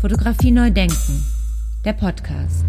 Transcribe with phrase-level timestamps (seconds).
[0.00, 1.26] Fotografie neu denken,
[1.84, 2.64] der Podcast.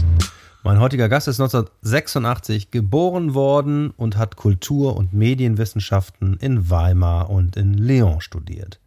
[0.63, 7.55] Mein heutiger Gast ist 1986 geboren worden und hat Kultur- und Medienwissenschaften in Weimar und
[7.55, 8.81] in Lyon studiert.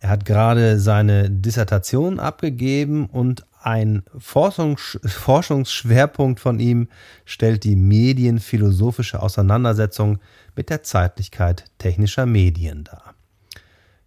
[0.00, 6.88] Er hat gerade seine Dissertation abgegeben und ein Forschungs Forschungsschwerpunkt von ihm
[7.26, 10.20] stellt die medienphilosophische Auseinandersetzung
[10.56, 13.17] mit der Zeitlichkeit technischer Medien dar.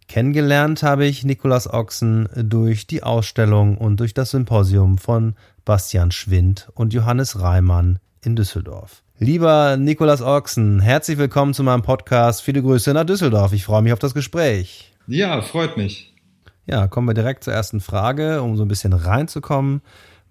[0.08, 5.34] Kennengelernt habe ich Nikolaus Ochsen durch die Ausstellung und durch das Symposium von
[5.64, 9.02] Bastian Schwind und Johannes Reimann in Düsseldorf.
[9.18, 12.42] Lieber Nikolaus Ochsen, herzlich willkommen zu meinem Podcast.
[12.42, 13.52] Viele Grüße nach Düsseldorf.
[13.52, 14.92] Ich freue mich auf das Gespräch.
[15.06, 16.12] Ja, freut mich.
[16.66, 19.80] Ja, kommen wir direkt zur ersten Frage, um so ein bisschen reinzukommen.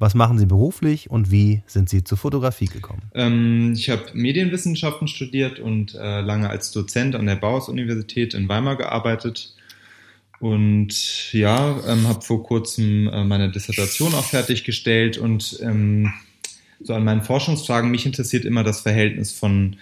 [0.02, 3.04] Was machen Sie beruflich und wie sind Sie zur Fotografie gekommen?
[3.14, 8.78] Ähm, ich habe Medienwissenschaften studiert und äh, lange als Dozent an der Bauhaus-Universität in Weimar
[8.78, 9.54] gearbeitet
[10.42, 16.12] und ja, ähm, habe vor kurzem äh, meine Dissertation auch fertiggestellt und ähm,
[16.82, 19.78] so an meinen Forschungsfragen, mich interessiert immer das Verhältnis von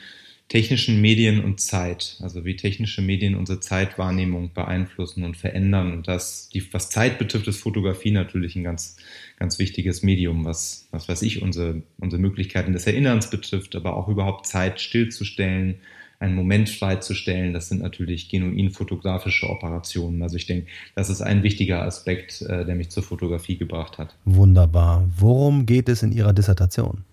[0.50, 5.94] technischen Medien und Zeit, also wie technische Medien unsere Zeitwahrnehmung beeinflussen und verändern.
[5.94, 8.98] Und das, die, was Zeit betrifft, ist Fotografie natürlich ein ganz,
[9.38, 14.10] ganz wichtiges Medium, was, was weiß ich, unsere, unsere Möglichkeiten des Erinnerns betrifft, aber auch
[14.10, 15.76] überhaupt Zeit stillzustellen,
[16.20, 17.54] einen Moment freizustellen.
[17.54, 20.22] Das sind natürlich genuin fotografische Operationen.
[20.22, 24.16] Also ich denke, das ist ein wichtiger Aspekt, äh, der mich zur Fotografie gebracht hat.
[24.26, 25.10] Wunderbar.
[25.18, 27.06] Worum geht es in Ihrer Dissertation?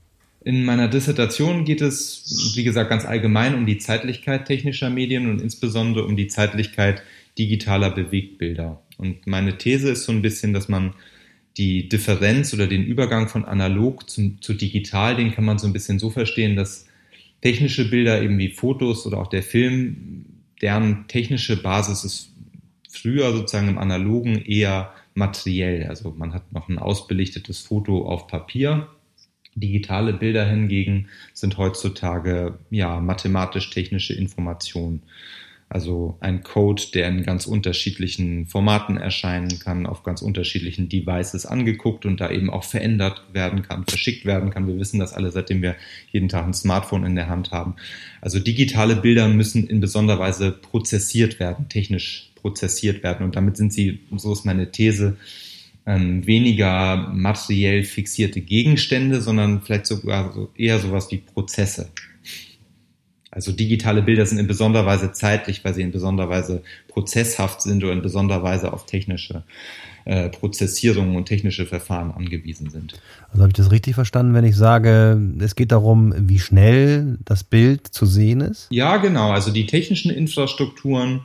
[0.45, 5.41] In meiner Dissertation geht es, wie gesagt, ganz allgemein um die Zeitlichkeit technischer Medien und
[5.41, 7.03] insbesondere um die Zeitlichkeit
[7.39, 8.81] digitaler Bewegtbilder.
[8.97, 10.95] Und meine These ist so ein bisschen, dass man
[11.57, 15.73] die Differenz oder den Übergang von analog zum, zu digital, den kann man so ein
[15.73, 16.86] bisschen so verstehen, dass
[17.47, 20.25] technische Bilder, eben wie Fotos oder auch der Film,
[20.61, 22.33] deren technische Basis ist
[22.91, 25.85] früher sozusagen im Analogen eher materiell.
[25.85, 28.89] Also man hat noch ein ausbelichtetes Foto auf Papier.
[29.55, 35.05] Digitale Bilder hingegen sind heutzutage ja mathematisch-technische Informationen.
[35.69, 42.07] Also ein Code, der in ganz unterschiedlichen Formaten erscheinen kann, auf ganz unterschiedlichen Devices angeguckt
[42.07, 44.69] und da eben auch verändert werden kann, verschickt werden kann.
[44.69, 45.75] Wir wissen das alle, seitdem wir
[46.13, 47.75] jeden Tag ein Smartphone in der Hand haben.
[48.21, 53.25] Also digitale Bilder müssen in besonderer Weise prozessiert werden, technisch prozessiert werden.
[53.25, 55.17] Und damit sind sie, so ist meine These,
[55.85, 61.91] ähm, weniger materiell fixierte Gegenstände, sondern vielleicht sogar so eher sowas wie Prozesse.
[63.37, 67.85] Also digitale Bilder sind in besonderer Weise zeitlich, weil sie in besonderer Weise prozesshaft sind
[67.85, 69.43] oder in besonderer Weise auf technische
[70.07, 72.95] äh, Prozessierungen und technische Verfahren angewiesen sind.
[73.29, 77.45] Also habe ich das richtig verstanden, wenn ich sage, es geht darum, wie schnell das
[77.45, 78.69] Bild zu sehen ist?
[78.71, 79.33] Ja, genau.
[79.33, 81.21] Also die technischen Infrastrukturen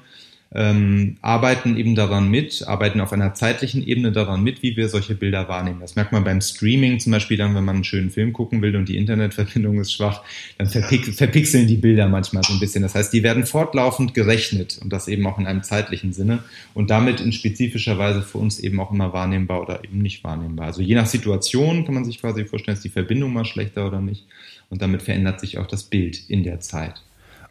[0.54, 5.16] ähm, arbeiten eben daran mit, arbeiten auf einer zeitlichen Ebene daran mit, wie wir solche
[5.16, 5.80] Bilder wahrnehmen.
[5.80, 8.76] Das merkt man beim Streaming zum Beispiel dann, wenn man einen schönen Film gucken will
[8.76, 10.24] und die Internetverbindung ist schwach,
[10.58, 12.82] dann verpix verpixeln die Bilder manchmal so ein bisschen.
[12.82, 16.40] Das heißt, die werden fortlaufend gerechnet und das eben auch in einem zeitlichen Sinne
[16.74, 20.68] und damit in spezifischer Weise für uns eben auch immer wahrnehmbar oder eben nicht wahrnehmbar.
[20.68, 24.02] Also je nach Situation kann man sich quasi vorstellen, ist die Verbindung mal schlechter oder
[24.02, 24.26] nicht
[24.70, 27.02] und damit verändert sich auch das Bild in der Zeit.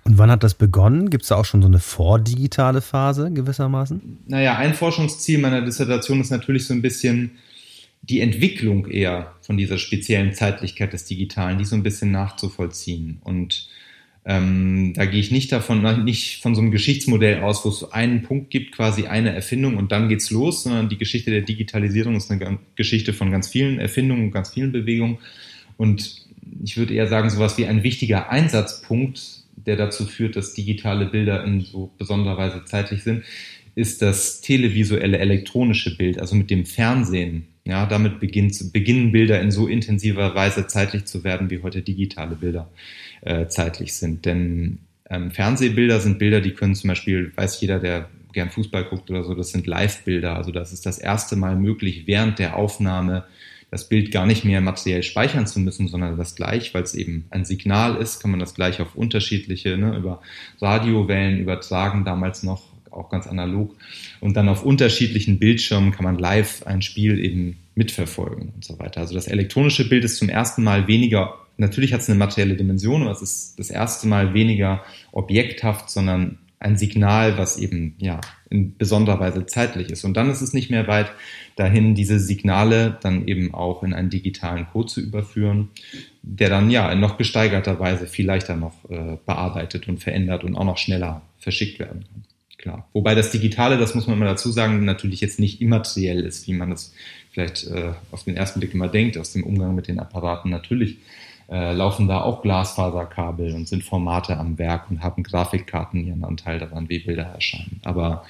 [0.05, 1.11] Und wann hat das begonnen?
[1.11, 4.21] Gibt es da auch schon so eine vordigitale Phase gewissermaßen?
[4.27, 7.33] Naja, ein Forschungsziel meiner Dissertation ist natürlich so ein bisschen
[8.03, 13.19] die Entwicklung eher von dieser speziellen Zeitlichkeit des Digitalen, die so ein bisschen nachzuvollziehen.
[13.23, 13.69] Und
[14.25, 18.23] ähm, da gehe ich nicht davon, nicht von so einem Geschichtsmodell aus, wo es einen
[18.23, 22.31] Punkt gibt, quasi eine Erfindung und dann geht's los, sondern die Geschichte der Digitalisierung ist
[22.31, 25.19] eine Geschichte von ganz vielen Erfindungen und ganz vielen Bewegungen.
[25.77, 26.27] Und
[26.63, 31.45] ich würde eher sagen, sowas wie ein wichtiger Einsatzpunkt der dazu führt, dass digitale Bilder
[31.45, 33.25] in so besonderer Weise zeitlich sind,
[33.75, 37.47] ist das televisuelle elektronische Bild, also mit dem Fernsehen.
[37.67, 42.35] Ja, damit beginnt, beginnen Bilder in so intensiver Weise zeitlich zu werden, wie heute digitale
[42.35, 42.71] Bilder
[43.21, 44.25] äh, zeitlich sind.
[44.25, 44.79] Denn
[45.09, 49.25] ähm, Fernsehbilder sind Bilder, die können zum Beispiel, weiß jeder, der gern Fußball guckt oder
[49.25, 50.37] so, das sind Live-Bilder.
[50.37, 53.25] Also das ist das erste Mal möglich, während der Aufnahme
[53.71, 57.27] das Bild gar nicht mehr materiell speichern zu müssen, sondern das gleich, weil es eben
[57.31, 60.21] ein Signal ist, kann man das gleich auf unterschiedliche, ne, über
[60.61, 63.77] Radiowellen übertragen, damals noch auch ganz analog.
[64.21, 69.01] Und dann auf unterschiedlichen Bildschirmen kann man live ein Spiel eben mitverfolgen und so weiter.
[69.01, 73.03] Also das elektronische Bild ist zum ersten Mal weniger, natürlich hat es eine materielle Dimension,
[73.03, 74.83] aber es ist das erste Mal weniger
[75.13, 78.21] objekthaft, sondern ein Signal, was eben ja
[78.51, 80.05] in besonderer Weise zeitlich ist.
[80.05, 81.11] Und dann ist es nicht mehr weit
[81.61, 85.69] dahin, diese Signale dann eben auch in einen digitalen Code zu überführen,
[86.23, 90.57] der dann ja in noch gesteigerter Weise viel leichter noch äh, bearbeitet und verändert und
[90.57, 92.25] auch noch schneller verschickt werden kann.
[92.59, 92.89] klar.
[92.93, 96.53] Wobei das Digitale, das muss man mal dazu sagen, natürlich jetzt nicht immateriell ist, wie
[96.53, 96.93] man das
[97.31, 100.51] vielleicht äh, auf den ersten Blick immer denkt, aus dem Umgang mit den Apparaten.
[100.51, 100.99] Natürlich
[101.51, 106.59] äh, laufen da auch Glasfaserkabel und sind Formate am Werk und haben Grafikkarten ihren Anteil
[106.59, 107.81] daran, wie Bilder erscheinen.
[107.85, 108.25] Aber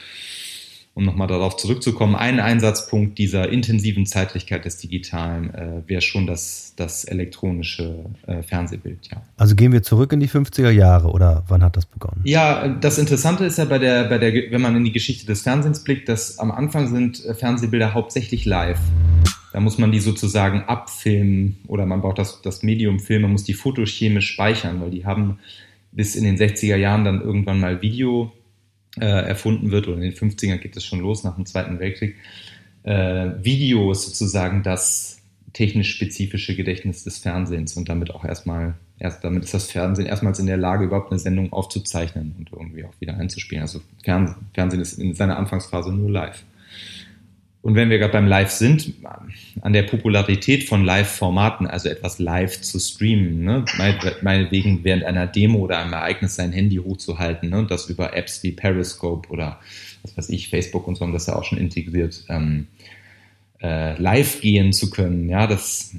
[0.94, 6.75] um nochmal darauf zurückzukommen, ein Einsatzpunkt dieser intensiven Zeitlichkeit des Digitalen äh, wäre schon das,
[6.76, 9.22] das elektronische äh, Fernsehbild, ja.
[9.37, 12.22] Also gehen wir zurück in die 50er Jahre oder wann hat das begonnen?
[12.25, 15.42] Ja, das Interessante ist ja bei der, bei der, wenn man in die Geschichte des
[15.42, 18.81] Fernsehens blickt, dass am Anfang sind äh, Fernsehbilder hauptsächlich live.
[19.52, 23.44] Da muss man die sozusagen abfilmen oder man braucht das, das Medium Film, man muss
[23.44, 25.38] die fotochemisch speichern, weil die haben
[25.93, 28.32] bis in den 60er Jahren dann irgendwann mal Video
[28.98, 32.16] äh, erfunden wird, oder in den 50ern geht es schon los nach dem Zweiten Weltkrieg,
[32.82, 35.19] äh, Video ist sozusagen das
[35.52, 40.38] technisch spezifische Gedächtnis des Fernsehens und damit auch erstmal, erst damit ist das Fernsehen erstmals
[40.38, 43.62] in der Lage, überhaupt eine Sendung aufzuzeichnen und irgendwie auch wieder einzuspielen.
[43.62, 46.44] Also Fernsehen ist in seiner Anfangsphase nur live.
[47.62, 48.94] Und wenn wir gerade beim Live sind,
[49.60, 53.64] an der Popularität von Live-Formaten, also etwas live zu streamen, ne?
[54.22, 57.58] meinetwegen während einer Demo oder einem Ereignis sein Handy hochzuhalten ne?
[57.58, 59.60] und das über Apps wie Periscope oder
[60.02, 62.24] was weiß ich, Facebook und so haben das ja auch schon integriert.
[62.30, 62.66] Ähm,
[63.62, 65.28] äh, live gehen zu können.
[65.28, 65.94] Ja, das,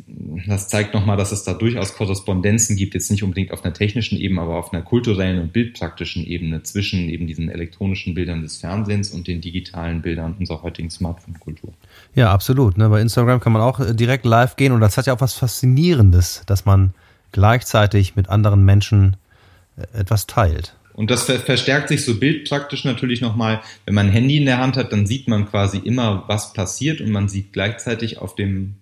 [0.47, 4.17] das zeigt nochmal, dass es da durchaus Korrespondenzen gibt, jetzt nicht unbedingt auf einer technischen
[4.17, 9.11] Ebene, aber auf einer kulturellen und bildpraktischen Ebene zwischen eben diesen elektronischen Bildern des Fernsehens
[9.11, 11.71] und den digitalen Bildern unserer heutigen Smartphone-Kultur.
[12.15, 12.77] Ja, absolut.
[12.77, 12.89] Ne?
[12.89, 15.35] Bei Instagram kann man auch äh, direkt live gehen und das hat ja auch was
[15.35, 16.95] Faszinierendes, dass man
[17.31, 19.17] gleichzeitig mit anderen Menschen
[19.77, 20.75] äh, etwas teilt.
[20.93, 23.61] Und das verstärkt sich so bildpraktisch natürlich nochmal.
[23.85, 27.01] Wenn man ein Handy in der Hand hat, dann sieht man quasi immer, was passiert
[27.01, 28.75] und man sieht gleichzeitig auf dem,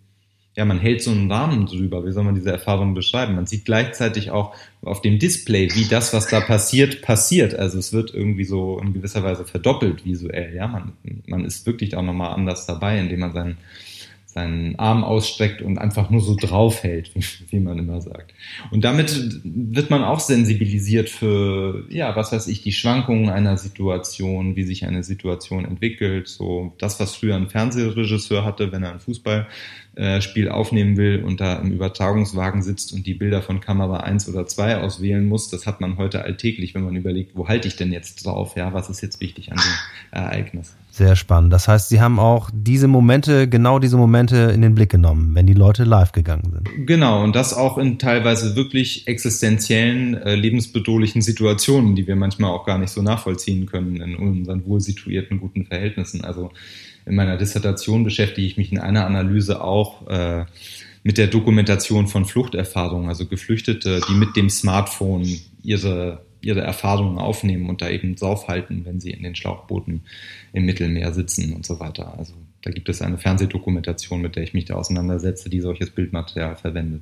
[0.55, 2.05] ja, man hält so einen Rahmen drüber.
[2.05, 3.35] Wie soll man diese Erfahrung beschreiben?
[3.35, 7.55] Man sieht gleichzeitig auch auf dem Display, wie das, was da passiert, passiert.
[7.55, 10.55] Also es wird irgendwie so in gewisser Weise verdoppelt visuell.
[10.55, 10.93] Ja, man,
[11.27, 13.57] man ist wirklich auch nochmal anders dabei, indem man seinen
[14.39, 17.11] seinen Arm ausstreckt und einfach nur so draufhält,
[17.49, 18.33] wie, man immer sagt.
[18.71, 24.55] Und damit wird man auch sensibilisiert für, ja, was weiß ich, die Schwankungen einer Situation,
[24.55, 28.99] wie sich eine Situation entwickelt, so das, was früher ein Fernsehregisseur hatte, wenn er
[29.95, 34.29] ein Fußballspiel aufnehmen will und da im Übertragungswagen sitzt und die Bilder von Kamera 1
[34.29, 37.75] oder 2 auswählen muss, das hat man heute alltäglich, wenn man überlegt, wo halte ich
[37.75, 39.73] denn jetzt drauf, ja, was ist jetzt wichtig an dem
[40.11, 40.75] Ereignis.
[40.91, 41.53] Sehr spannend.
[41.53, 45.47] Das heißt, Sie haben auch diese Momente, genau diese Momente in den Blick genommen, wenn
[45.47, 46.87] die Leute live gegangen sind.
[46.87, 52.65] Genau, und das auch in teilweise wirklich existenziellen, äh, lebensbedrohlichen Situationen, die wir manchmal auch
[52.65, 56.23] gar nicht so nachvollziehen können in unseren wohl situierten, guten Verhältnissen.
[56.23, 56.51] Also
[57.05, 60.45] in meiner Dissertation beschäftige ich mich in einer Analyse auch äh,
[61.03, 65.27] mit der Dokumentation von Fluchterfahrungen, also Geflüchtete, die mit dem Smartphone
[65.63, 70.01] ihre ihre Erfahrungen aufnehmen und da eben draufhalten, wenn sie in den Schlauchbooten
[70.53, 72.17] im Mittelmeer sitzen und so weiter.
[72.17, 76.55] Also da gibt es eine Fernsehdokumentation, mit der ich mich da auseinandersetze, die solches Bildmaterial
[76.55, 77.01] verwendet.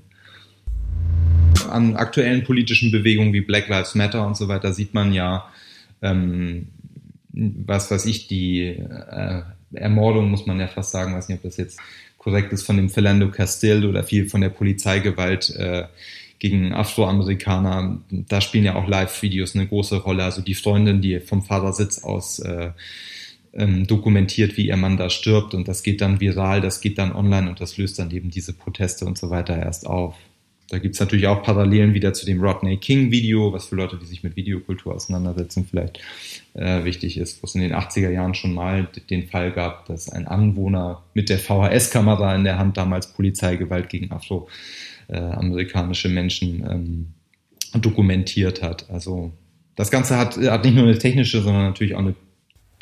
[1.70, 5.48] An aktuellen politischen Bewegungen wie Black Lives Matter und so weiter sieht man ja,
[6.02, 6.70] ähm,
[7.32, 9.42] was weiß ich, die äh,
[9.74, 11.80] Ermordung, muss man ja fast sagen, weiß nicht, ob das jetzt
[12.18, 15.86] korrekt ist, von dem Philando Castile oder viel von der Polizeigewalt äh,
[16.40, 18.00] gegen Afroamerikaner.
[18.10, 20.24] Da spielen ja auch Live-Videos eine große Rolle.
[20.24, 22.72] Also die Freundin, die vom Fahrersitz aus äh,
[23.54, 27.12] ähm, dokumentiert, wie ihr Mann da stirbt und das geht dann viral, das geht dann
[27.12, 30.16] online und das löst dann eben diese Proteste und so weiter erst auf.
[30.70, 34.24] Da gibt's natürlich auch Parallelen wieder zu dem Rodney King-Video, was für Leute, die sich
[34.24, 36.00] mit Videokultur auseinandersetzen, vielleicht
[36.56, 40.10] äh, wichtig ist, wo es in den 80er Jahren schon mal den Fall gab, dass
[40.10, 44.50] ein Anwohner mit der VHS-Kamera in der Hand damals Polizeigewalt gegen Afro
[45.08, 47.08] äh, Menschen ähm,
[47.80, 48.90] dokumentiert hat.
[48.90, 49.32] Also
[49.76, 52.16] das Ganze hat, hat nicht nur eine technische, sondern natürlich auch eine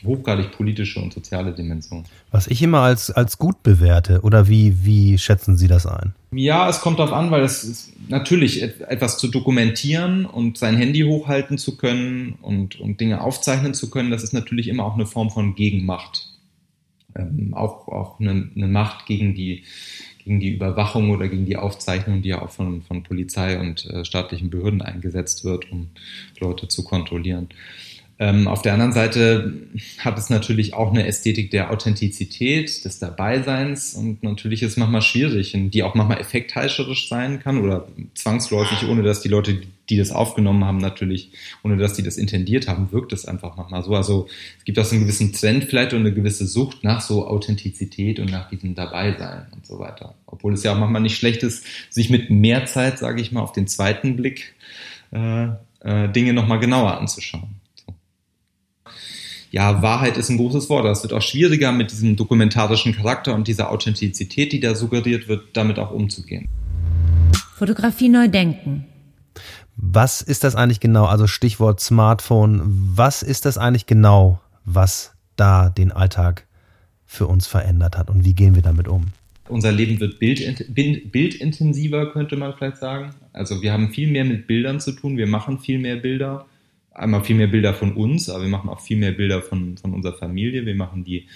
[0.04, 2.04] hochgradig politische und soziale Dimension.
[2.32, 6.14] Was ich immer als, als gut bewerte, oder wie, wie schätzen Sie das ein?
[6.32, 11.02] Ja, es kommt darauf an, weil es ist natürlich etwas zu dokumentieren und sein Handy
[11.02, 15.06] hochhalten zu können und, und Dinge aufzeichnen zu können, das ist natürlich immer auch eine
[15.06, 16.30] Form von Gegenmacht.
[17.16, 19.64] Ähm, auch auch eine, eine Macht gegen die
[20.26, 24.04] gegen die Überwachung oder gegen die Aufzeichnung, die ja auch von, von Polizei und äh,
[24.04, 25.92] staatlichen Behörden eingesetzt wird, um
[26.40, 27.48] Leute zu kontrollieren.
[28.18, 29.54] Ähm, auf der anderen Seite
[30.00, 35.02] hat es natürlich auch eine Ästhetik der Authentizität, des Dabeiseins und natürlich ist es manchmal
[35.02, 40.12] schwierig, die auch manchmal effektheischerisch sein kann oder zwangsläufig, ohne dass die Leute, die das
[40.12, 41.32] aufgenommen haben, natürlich,
[41.62, 43.94] ohne dass die das intendiert haben, wirkt es einfach manchmal so.
[43.94, 44.28] Also
[44.60, 48.22] es gibt auch so einen gewissen Trend vielleicht und eine gewisse Sucht nach so Authentizität
[48.22, 50.16] und nach diesem Dabeisein und so weiter.
[50.26, 53.42] Obwohl es ja auch manchmal nicht schlecht ist, sich mit mehr Zeit, sage ich mal,
[53.42, 54.56] auf den zweiten Blick
[55.12, 55.48] äh,
[55.82, 57.65] äh, Dinge nochmal genauer anzuschauen.
[59.56, 60.84] Ja, Wahrheit ist ein großes Wort.
[60.84, 65.56] Das wird auch schwieriger mit diesem dokumentarischen Charakter und dieser Authentizität, die da suggeriert wird,
[65.56, 66.50] damit auch umzugehen.
[67.56, 68.84] Fotografie neu denken.
[69.78, 71.06] Was ist das eigentlich genau?
[71.06, 72.62] Also Stichwort Smartphone.
[72.96, 76.46] Was ist das eigentlich genau, was da den Alltag
[77.06, 79.06] für uns verändert hat und wie gehen wir damit um?
[79.48, 83.16] Unser Leben wird bild, bildintensiver, könnte man vielleicht sagen.
[83.32, 86.46] Also wir haben viel mehr mit Bildern zu tun, wir machen viel mehr Bilder.
[86.96, 89.94] Einmal viel mehr Bilder von uns, aber wir machen auch viel mehr Bilder von, von
[89.94, 90.66] unserer Familie.
[90.66, 91.28] Wir machen die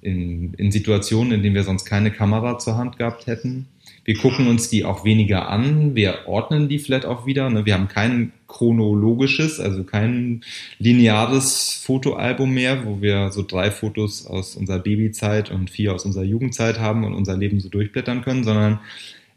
[0.00, 3.66] in, in Situationen, in denen wir sonst keine Kamera zur Hand gehabt hätten.
[4.04, 5.94] Wir gucken uns die auch weniger an.
[5.94, 7.48] Wir ordnen die vielleicht auch wieder.
[7.50, 7.66] Ne?
[7.66, 10.42] Wir haben kein chronologisches, also kein
[10.78, 16.24] lineares Fotoalbum mehr, wo wir so drei Fotos aus unserer Babyzeit und vier aus unserer
[16.24, 18.80] Jugendzeit haben und unser Leben so durchblättern können, sondern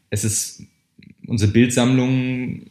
[0.09, 0.63] es ist
[1.27, 2.61] unsere Bildsammlung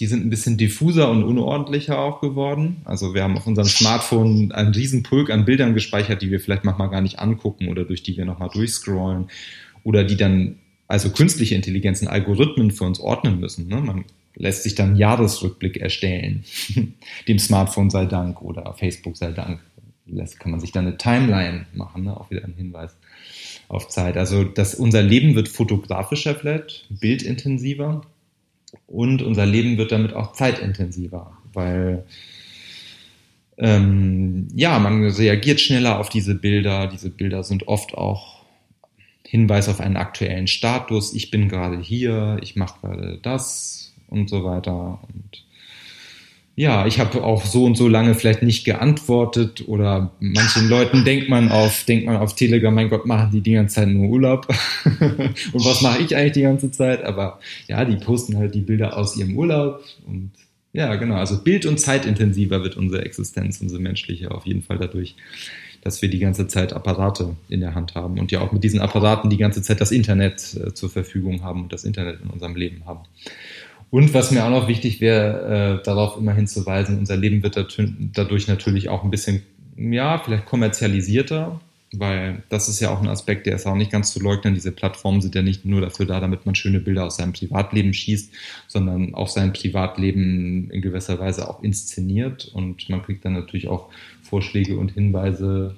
[0.00, 2.78] die sind ein bisschen diffuser und unordentlicher auch geworden.
[2.86, 6.64] Also wir haben auf unserem Smartphone einen riesen Pulk an Bildern gespeichert, die wir vielleicht
[6.64, 9.28] manchmal gar nicht angucken oder durch die wir nochmal durchscrollen
[9.84, 10.56] oder die dann
[10.88, 13.68] also künstliche Intelligenzen, Algorithmen für uns ordnen müssen.
[13.68, 13.76] Ne?
[13.76, 16.44] Man lässt sich dann Jahresrückblick erstellen,
[17.28, 19.60] dem Smartphone sei Dank oder Facebook sei Dank.
[20.06, 22.16] Lässt, kann man sich dann eine Timeline machen, ne?
[22.16, 22.96] auch wieder ein Hinweis
[23.68, 24.16] auf Zeit.
[24.16, 28.02] Also das, unser Leben wird fotografischer vielleicht, bildintensiver
[28.86, 32.04] und unser Leben wird damit auch zeitintensiver, weil
[33.58, 36.86] ähm, ja, man reagiert schneller auf diese Bilder.
[36.86, 38.40] Diese Bilder sind oft auch
[39.22, 41.12] Hinweis auf einen aktuellen Status.
[41.14, 45.00] Ich bin gerade hier, ich mache gerade das und so weiter.
[45.02, 45.44] Und
[46.60, 51.30] ja, ich habe auch so und so lange vielleicht nicht geantwortet oder manchen Leuten denkt
[51.30, 54.46] man auf, denkt man auf Telegram, mein Gott, machen die die ganze Zeit nur Urlaub.
[54.84, 57.02] und was mache ich eigentlich die ganze Zeit?
[57.02, 60.32] Aber ja, die posten halt die Bilder aus ihrem Urlaub und
[60.74, 61.14] ja, genau.
[61.14, 65.16] Also bild- und zeitintensiver wird unsere Existenz, unsere menschliche auf jeden Fall dadurch,
[65.80, 68.80] dass wir die ganze Zeit Apparate in der Hand haben und ja auch mit diesen
[68.80, 72.54] Apparaten die ganze Zeit das Internet äh, zur Verfügung haben und das Internet in unserem
[72.54, 73.00] Leben haben.
[73.90, 78.46] Und was mir auch noch wichtig wäre, äh, darauf immer hinzuweisen, unser Leben wird dadurch
[78.46, 79.42] natürlich auch ein bisschen,
[79.76, 81.60] ja, vielleicht kommerzialisierter,
[81.92, 84.54] weil das ist ja auch ein Aspekt, der ist auch nicht ganz zu leugnen.
[84.54, 87.92] Diese Plattformen sind ja nicht nur dafür da, damit man schöne Bilder aus seinem Privatleben
[87.92, 88.32] schießt,
[88.68, 93.88] sondern auch sein Privatleben in gewisser Weise auch inszeniert und man kriegt dann natürlich auch
[94.22, 95.74] Vorschläge und Hinweise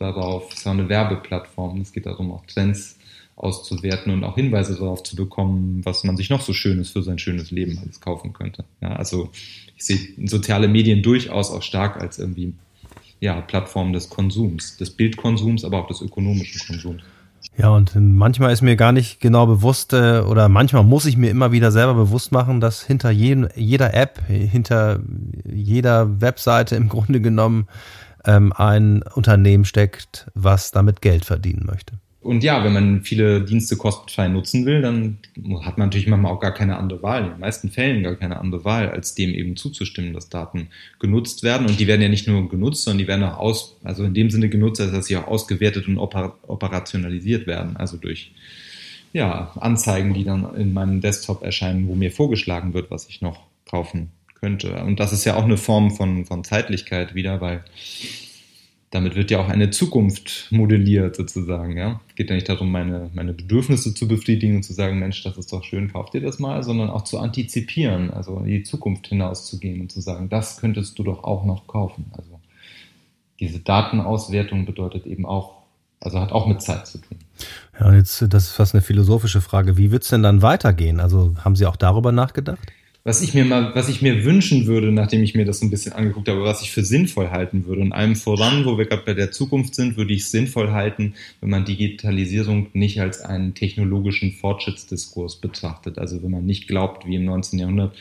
[0.00, 0.50] darauf.
[0.50, 1.80] Es ist ja eine Werbeplattform.
[1.80, 2.98] Es geht darum, auch Trends
[3.36, 7.18] auszuwerten und auch Hinweise darauf zu bekommen, was man sich noch so Schönes für sein
[7.18, 8.64] schönes Leben alles kaufen könnte.
[8.80, 9.30] Ja, also
[9.76, 12.54] ich sehe soziale Medien durchaus auch stark als irgendwie
[13.20, 17.02] ja, Plattform des Konsums, des Bildkonsums, aber auch des ökonomischen Konsums.
[17.58, 21.30] Ja, und manchmal ist mir gar nicht genau bewusst, äh, oder manchmal muss ich mir
[21.30, 25.00] immer wieder selber bewusst machen, dass hinter jedem, jeder App, hinter
[25.50, 27.66] jeder Webseite im Grunde genommen
[28.24, 31.98] ähm, ein Unternehmen steckt, was damit Geld verdienen möchte.
[32.26, 35.18] Und ja, wenn man viele Dienste kostenfrei nutzen will, dann
[35.62, 38.40] hat man natürlich manchmal auch gar keine andere Wahl, in den meisten Fällen gar keine
[38.40, 40.68] andere Wahl, als dem eben zuzustimmen, dass Daten
[40.98, 41.68] genutzt werden.
[41.68, 44.30] Und die werden ja nicht nur genutzt, sondern die werden auch aus, also in dem
[44.30, 47.76] Sinne genutzt, dass sie auch ausgewertet und operationalisiert werden.
[47.76, 48.32] Also durch
[49.12, 53.38] ja, Anzeigen, die dann in meinem Desktop erscheinen, wo mir vorgeschlagen wird, was ich noch
[53.70, 54.82] kaufen könnte.
[54.82, 57.64] Und das ist ja auch eine Form von, von Zeitlichkeit wieder, weil
[58.90, 62.00] damit wird ja auch eine Zukunft modelliert sozusagen, ja.
[62.08, 65.36] Es geht ja nicht darum, meine, meine Bedürfnisse zu befriedigen und zu sagen, Mensch, das
[65.36, 69.08] ist doch schön, kauf dir das mal, sondern auch zu antizipieren, also in die Zukunft
[69.08, 72.06] hinauszugehen und zu sagen, das könntest du doch auch noch kaufen.
[72.12, 72.40] Also
[73.40, 75.56] diese Datenauswertung bedeutet eben auch,
[76.00, 77.18] also hat auch mit Zeit zu tun.
[77.78, 79.76] Ja, jetzt, das ist fast eine philosophische Frage.
[79.76, 81.00] Wie wird es denn dann weitergehen?
[81.00, 82.72] Also haben Sie auch darüber nachgedacht?
[83.06, 85.70] Was ich mir mal, was ich mir wünschen würde, nachdem ich mir das so ein
[85.70, 87.82] bisschen angeguckt habe, was ich für sinnvoll halten würde.
[87.82, 91.14] Und allem voran, wo wir gerade bei der Zukunft sind, würde ich es sinnvoll halten,
[91.40, 96.00] wenn man Digitalisierung nicht als einen technologischen Fortschrittsdiskurs betrachtet.
[96.00, 97.60] Also wenn man nicht glaubt, wie im 19.
[97.60, 97.94] Jahrhundert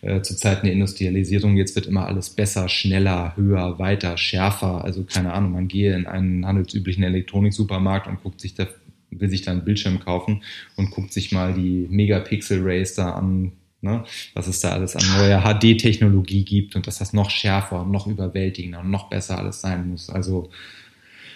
[0.00, 4.82] äh, zu Zeiten der Industrialisierung, jetzt wird immer alles besser, schneller, höher, weiter, schärfer.
[4.84, 8.66] Also keine Ahnung, man gehe in einen handelsüblichen Elektroniksupermarkt und guckt sich da
[9.10, 10.42] will sich da einen Bildschirm kaufen
[10.76, 14.04] und guckt sich mal die Megapixel Rays da an, ne?
[14.34, 18.06] was es da alles an neuer HD-Technologie gibt und dass das noch schärfer und noch
[18.06, 20.10] überwältigender und noch besser alles sein muss.
[20.10, 20.50] Also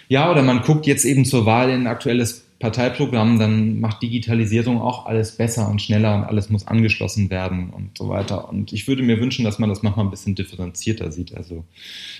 [0.07, 4.79] ja, oder man guckt jetzt eben zur Wahl in ein aktuelles Parteiprogramm, dann macht Digitalisierung
[4.81, 8.47] auch alles besser und schneller und alles muss angeschlossen werden und so weiter.
[8.49, 11.35] Und ich würde mir wünschen, dass man das manchmal ein bisschen differenzierter sieht.
[11.35, 11.65] Also,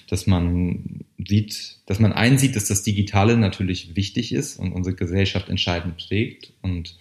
[0.10, 5.48] dass man sieht, dass man einsieht, dass das Digitale natürlich wichtig ist und unsere Gesellschaft
[5.48, 6.98] entscheidend prägt und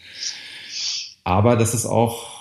[1.25, 2.39] aber dass es auch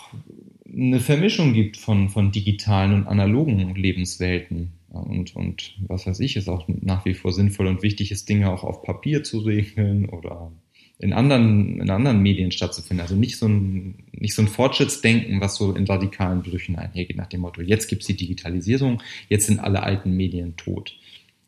[0.73, 4.73] eine Vermischung gibt von, von digitalen und analogen Lebenswelten.
[4.89, 8.51] Und, und was weiß ich, ist auch nach wie vor sinnvoll und wichtig ist, Dinge
[8.51, 10.51] auch auf Papier zu regeln oder
[10.97, 13.01] in anderen, in anderen Medien stattzufinden.
[13.01, 17.27] Also nicht so ein, nicht so ein Fortschrittsdenken, was so in radikalen Brüchen einhergeht, nach
[17.27, 20.95] dem Motto, jetzt gibt's die Digitalisierung, jetzt sind alle alten Medien tot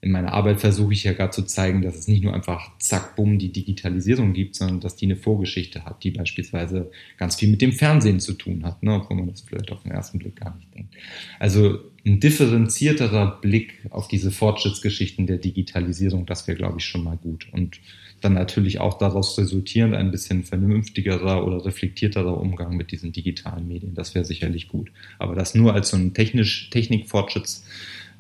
[0.04, 3.16] in meiner Arbeit versuche ich ja gerade zu zeigen, dass es nicht nur einfach zack,
[3.16, 7.62] bumm, die Digitalisierung gibt, sondern dass die eine Vorgeschichte hat, die beispielsweise ganz viel mit
[7.62, 10.56] dem Fernsehen zu tun hat, ne, obwohl man das vielleicht auf den ersten Blick gar
[10.56, 10.96] nicht denkt.
[11.38, 17.18] Also ein differenzierterer Blick auf diese Fortschrittsgeschichten der Digitalisierung, das wäre, glaube ich, schon mal
[17.18, 17.48] gut.
[17.52, 17.80] Und
[18.22, 23.94] dann natürlich auch daraus resultierend ein bisschen vernünftigerer oder reflektierterer Umgang mit diesen digitalen Medien.
[23.94, 24.92] Das wäre sicherlich gut.
[25.20, 27.66] Aber das nur als so ein technisch, Technikfortschritts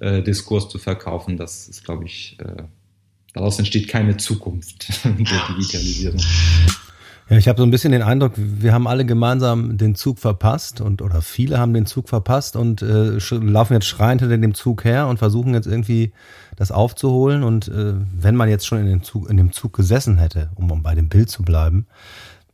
[0.01, 2.63] äh, Diskurs zu verkaufen, das ist, glaube ich, äh,
[3.33, 6.19] daraus entsteht keine Zukunft der Digitalisierung.
[7.29, 10.81] Ja, ich habe so ein bisschen den Eindruck, wir haben alle gemeinsam den Zug verpasst
[10.81, 14.83] und oder viele haben den Zug verpasst und äh, laufen jetzt schreiend hinter dem Zug
[14.83, 16.11] her und versuchen jetzt irgendwie
[16.57, 17.43] das aufzuholen.
[17.43, 20.69] Und äh, wenn man jetzt schon in, den Zug, in dem Zug gesessen hätte, um,
[20.71, 21.85] um bei dem Bild zu bleiben,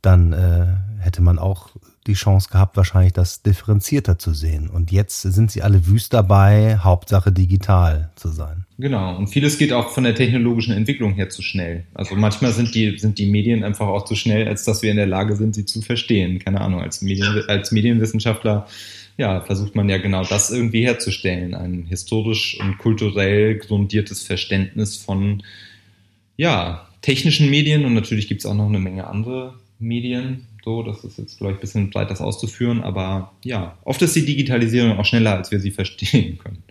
[0.00, 0.66] dann äh,
[1.00, 1.70] hätte man auch
[2.08, 4.68] die Chance gehabt, wahrscheinlich das differenzierter zu sehen.
[4.68, 8.64] Und jetzt sind sie alle wüst dabei, Hauptsache digital zu sein.
[8.78, 9.16] Genau.
[9.16, 11.84] Und vieles geht auch von der technologischen Entwicklung her zu schnell.
[11.94, 14.96] Also manchmal sind die, sind die Medien einfach auch zu schnell, als dass wir in
[14.96, 16.40] der Lage sind, sie zu verstehen.
[16.40, 16.80] Keine Ahnung.
[16.80, 18.66] Als, Medien, als Medienwissenschaftler
[19.18, 21.54] ja, versucht man ja genau das irgendwie herzustellen.
[21.54, 25.42] Ein historisch und kulturell grundiertes Verständnis von,
[26.36, 31.04] ja, technischen Medien und natürlich gibt es auch noch eine Menge andere Medien, so, das
[31.04, 35.04] ist jetzt vielleicht ein bisschen breit, das auszuführen, aber ja, oft ist die Digitalisierung auch
[35.04, 36.62] schneller, als wir sie verstehen können.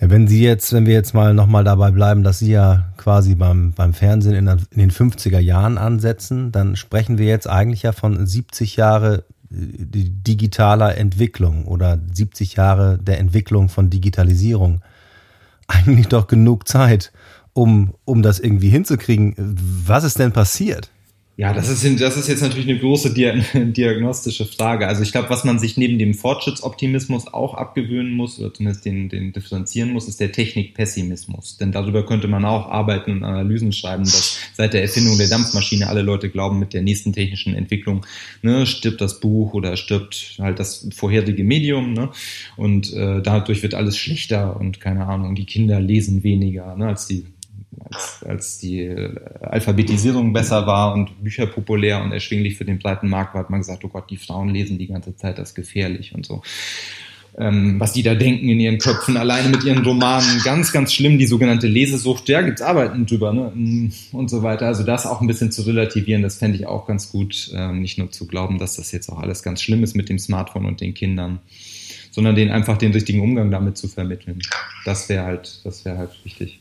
[0.00, 3.36] Ja, wenn Sie jetzt, wenn wir jetzt mal nochmal dabei bleiben, dass Sie ja quasi
[3.36, 7.92] beim, beim Fernsehen in, in, den 50er Jahren ansetzen, dann sprechen wir jetzt eigentlich ja
[7.92, 14.82] von 70 Jahre äh, digitaler Entwicklung oder 70 Jahre der Entwicklung von Digitalisierung.
[15.68, 17.12] Eigentlich doch genug Zeit,
[17.52, 19.34] um, um das irgendwie hinzukriegen.
[19.86, 20.90] Was ist denn passiert?
[21.42, 23.12] Ja, das ist, das ist jetzt natürlich eine große
[23.54, 24.86] diagnostische Frage.
[24.86, 29.08] Also ich glaube, was man sich neben dem Fortschrittsoptimismus auch abgewöhnen muss, oder zumindest den,
[29.08, 31.56] den differenzieren muss, ist der Technikpessimismus.
[31.56, 35.88] Denn darüber könnte man auch arbeiten und Analysen schreiben, dass seit der Erfindung der Dampfmaschine
[35.88, 38.06] alle Leute glauben, mit der nächsten technischen Entwicklung
[38.42, 41.92] ne, stirbt das Buch oder stirbt halt das vorherige Medium.
[41.92, 42.10] Ne?
[42.56, 47.08] Und äh, dadurch wird alles schlechter und keine Ahnung, die Kinder lesen weniger ne, als
[47.08, 47.24] die
[47.90, 53.08] als, als die äh, Alphabetisierung besser war und Bücher populär und erschwinglich für den breiten
[53.08, 55.54] Markt war, hat man gesagt, oh Gott, die Frauen lesen die ganze Zeit, das ist
[55.54, 56.42] gefährlich und so.
[57.38, 61.18] Ähm, was die da denken in ihren Köpfen, alleine mit ihren Romanen, ganz, ganz schlimm,
[61.18, 64.66] die sogenannte Lesesucht, ja, gibt's Arbeiten drüber, ne, mm, und so weiter.
[64.66, 67.96] Also das auch ein bisschen zu relativieren, das fände ich auch ganz gut, ähm, nicht
[67.96, 70.82] nur zu glauben, dass das jetzt auch alles ganz schlimm ist mit dem Smartphone und
[70.82, 71.38] den Kindern,
[72.10, 74.40] sondern denen einfach den richtigen Umgang damit zu vermitteln.
[74.84, 76.60] Das wäre halt, das wäre halt wichtig.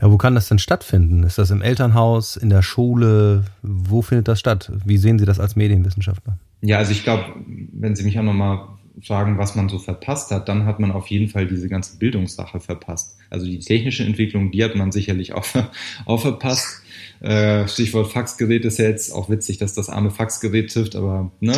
[0.00, 1.22] Ja, wo kann das denn stattfinden?
[1.22, 3.44] Ist das im Elternhaus, in der Schule?
[3.62, 4.72] Wo findet das statt?
[4.84, 6.38] Wie sehen Sie das als Medienwissenschaftler?
[6.62, 7.24] Ja, also ich glaube,
[7.72, 8.66] wenn Sie mich auch nochmal
[9.02, 12.60] fragen, was man so verpasst hat, dann hat man auf jeden Fall diese ganze Bildungssache
[12.60, 13.16] verpasst.
[13.30, 15.46] Also die technische Entwicklung, die hat man sicherlich auch,
[16.06, 16.82] auch verpasst.
[17.20, 21.54] Äh, Stichwort Faxgerät ist ja jetzt auch witzig, dass das arme Faxgerät trifft, aber ne,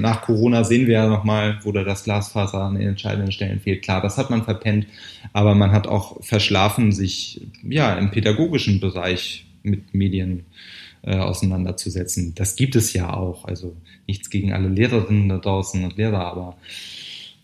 [0.00, 3.82] nach Corona sehen wir ja nochmal, wo da das Glasfaser an den entscheidenden Stellen fehlt.
[3.82, 4.86] Klar, das hat man verpennt,
[5.34, 10.46] aber man hat auch verschlafen, sich ja im pädagogischen Bereich mit Medien
[11.02, 12.34] äh, auseinanderzusetzen.
[12.34, 13.44] Das gibt es ja auch.
[13.44, 16.56] Also nichts gegen alle Lehrerinnen da draußen und Lehrer, aber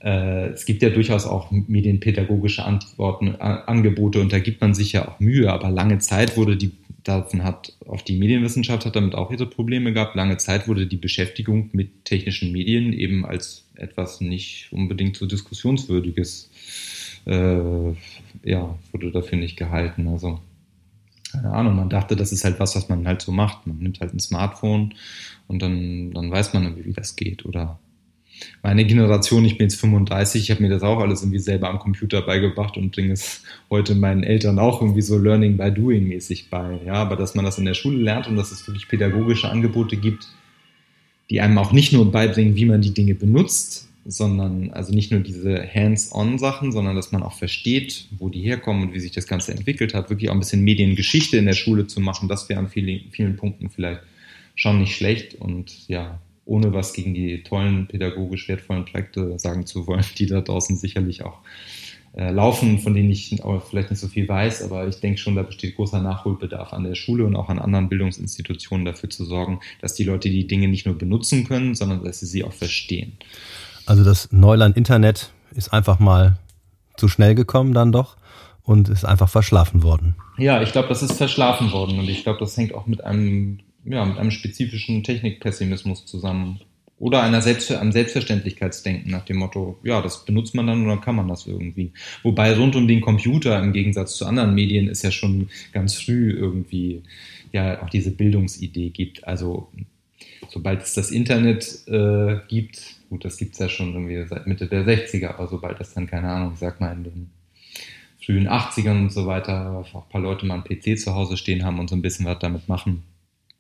[0.01, 5.09] es gibt ja durchaus auch medienpädagogische Antworten, äh, Angebote und da gibt man sich ja
[5.09, 6.71] auch Mühe, aber lange Zeit wurde die,
[7.03, 10.97] davon hat auch die Medienwissenschaft hat damit auch ihre Probleme gehabt, lange Zeit wurde die
[10.97, 16.51] Beschäftigung mit technischen Medien eben als etwas nicht unbedingt so diskussionswürdiges,
[17.27, 17.91] äh,
[18.45, 20.07] ja, wurde dafür nicht gehalten.
[20.09, 20.41] Also
[21.33, 23.67] keine Ahnung, man dachte, das ist halt was, was man halt so macht.
[23.67, 24.95] Man nimmt halt ein Smartphone
[25.47, 27.45] und dann, dann weiß man wie das geht.
[27.45, 27.79] Oder
[28.63, 31.79] meine Generation, ich bin jetzt 35, ich habe mir das auch alles irgendwie selber am
[31.79, 36.51] Computer beigebracht und bringe es heute meinen Eltern auch irgendwie so Learning by Doing mäßig
[36.51, 36.79] bei.
[36.85, 39.97] Ja, aber dass man das in der Schule lernt und dass es wirklich pädagogische Angebote
[39.97, 40.29] gibt,
[41.31, 45.21] die einem auch nicht nur beibringen, wie man die Dinge benutzt, sondern also nicht nur
[45.21, 49.53] diese Hands-on-Sachen, sondern dass man auch versteht, wo die herkommen und wie sich das Ganze
[49.53, 52.69] entwickelt hat, wirklich auch ein bisschen Mediengeschichte in der Schule zu machen, das wäre an
[52.69, 54.01] vielen, vielen Punkten vielleicht
[54.55, 59.87] schon nicht schlecht und ja, ohne was gegen die tollen, pädagogisch wertvollen Projekte sagen zu
[59.87, 61.41] wollen, die da draußen sicherlich auch
[62.17, 65.43] äh, laufen, von denen ich vielleicht nicht so viel weiß, aber ich denke schon, da
[65.43, 69.95] besteht großer Nachholbedarf an der Schule und auch an anderen Bildungsinstitutionen dafür zu sorgen, dass
[69.95, 73.13] die Leute die Dinge nicht nur benutzen können, sondern dass sie sie auch verstehen.
[73.85, 76.39] Also das Neuland Internet ist einfach mal
[76.97, 78.17] zu schnell gekommen dann doch
[78.63, 80.17] und ist einfach verschlafen worden.
[80.39, 83.61] Ja, ich glaube, das ist verschlafen worden und ich glaube, das hängt auch mit einem,
[83.89, 86.61] ja, mit einem spezifischen Technikpessimismus zusammen.
[87.01, 91.15] Oder einer Selbst einem Selbstverständlichkeitsdenken nach dem Motto, ja, das benutzt man dann oder kann
[91.15, 91.93] man das irgendwie.
[92.25, 96.33] Wobei rund um den Computer im Gegensatz zu anderen Medien ist ja schon ganz früh
[96.33, 97.03] irgendwie
[97.53, 99.27] ja auch diese Bildungsidee gibt.
[99.27, 99.69] Also
[100.49, 104.67] sobald es das Internet äh, gibt, gut, das gibt es ja schon irgendwie seit Mitte
[104.67, 107.31] der 60er, aber sobald das dann, keine Ahnung, ich sag mal in den
[108.25, 111.65] frühen 80ern und so weiter, auch ein paar Leute mal einen PC zu Hause stehen
[111.65, 113.05] haben und so ein bisschen was damit machen,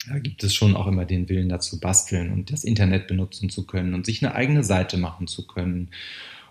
[0.06, 3.66] da gibt es schon auch immer den Willen dazu basteln und das Internet benutzen zu
[3.66, 5.90] können und sich eine eigene Seite machen zu können.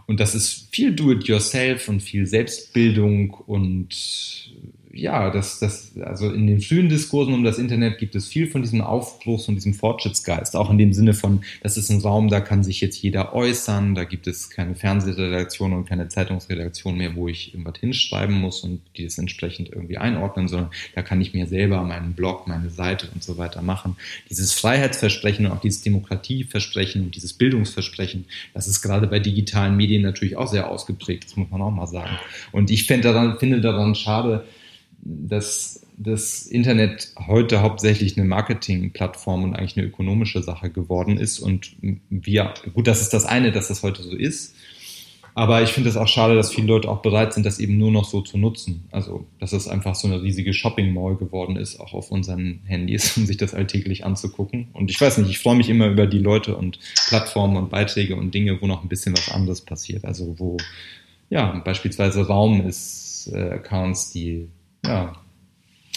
[0.05, 4.53] Und das ist viel Do-it-yourself und viel Selbstbildung und
[4.97, 8.62] ja, das, das, also in den frühen Diskursen um das Internet gibt es viel von
[8.62, 12.41] diesem Aufbruchs und diesem Fortschrittsgeist, auch in dem Sinne von, das ist ein Raum, da
[12.41, 17.27] kann sich jetzt jeder äußern, da gibt es keine Fernsehredaktion und keine Zeitungsredaktion mehr, wo
[17.27, 21.47] ich irgendwas hinschreiben muss und die das entsprechend irgendwie einordnen, sondern da kann ich mir
[21.47, 23.95] selber meinen Blog, meine Seite und so weiter machen.
[24.29, 30.01] Dieses Freiheitsversprechen und auch dieses Demokratieversprechen und dieses Bildungsversprechen, das ist gerade bei digitalen Medien
[30.01, 32.17] natürlich auch sehr ausgeprägt, das muss man auch mal sagen.
[32.51, 34.45] Und ich daran, finde daran schade,
[35.08, 41.39] dass das Internet heute hauptsächlich eine Marketingplattform und eigentlich eine ökonomische Sache geworden ist.
[41.39, 41.76] Und
[42.10, 44.54] wir, gut, das ist das eine, dass das heute so ist.
[45.34, 47.91] Aber ich finde es auch schade, dass viele Leute auch bereit sind, das eben nur
[47.91, 48.86] noch so zu nutzen.
[48.91, 53.15] Also, dass es einfach so eine riesige Shopping Mall geworden ist, auch auf unseren Handys,
[53.17, 54.70] um sich das alltäglich anzugucken.
[54.74, 58.15] Und ich weiß nicht, ich freue mich immer über die Leute und Plattformen und Beiträge
[58.15, 60.06] und Dinge, wo noch ein bisschen was anderes passiert.
[60.06, 60.58] Also, wo,
[61.30, 64.48] ja, beispielsweise Raum ist, äh, Accounts, die
[64.86, 65.13] ja,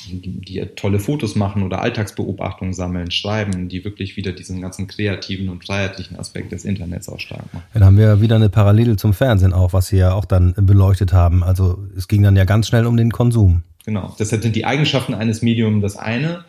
[0.08, 5.64] die, tolle Fotos machen oder Alltagsbeobachtungen sammeln, schreiben, die wirklich wieder diesen ganzen kreativen und
[5.64, 7.64] freiheitlichen Aspekt des Internets auch stark machen.
[7.74, 11.12] dann haben wir wieder eine Parallele zum Fernsehen auch, was Sie ja auch dann beleuchtet
[11.12, 11.44] haben.
[11.44, 13.62] Also es ging dann ja ganz schnell um den Konsum.
[13.84, 14.14] Genau.
[14.18, 16.44] Deshalb sind die Eigenschaften eines Mediums das eine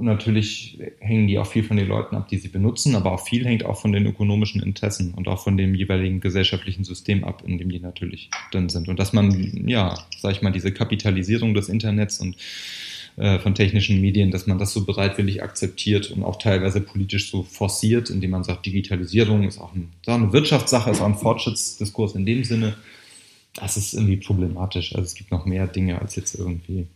[0.00, 3.44] natürlich hängen die auch viel von den Leuten ab, die sie benutzen, aber auch viel
[3.44, 7.58] hängt auch von den ökonomischen Interessen und auch von dem jeweiligen gesellschaftlichen System ab, in
[7.58, 8.88] dem die natürlich drin sind.
[8.88, 12.36] Und dass man, ja, sag ich mal, diese Kapitalisierung des Internets und
[13.16, 17.42] äh, von technischen Medien, dass man das so bereitwillig akzeptiert und auch teilweise politisch so
[17.42, 21.14] forciert, indem man sagt, Digitalisierung ist auch, ein, ist auch eine Wirtschaftssache, ist auch ein
[21.14, 22.76] Fortschrittsdiskurs in dem Sinne.
[23.54, 24.94] Das ist irgendwie problematisch.
[24.94, 26.86] Also es gibt noch mehr Dinge als jetzt irgendwie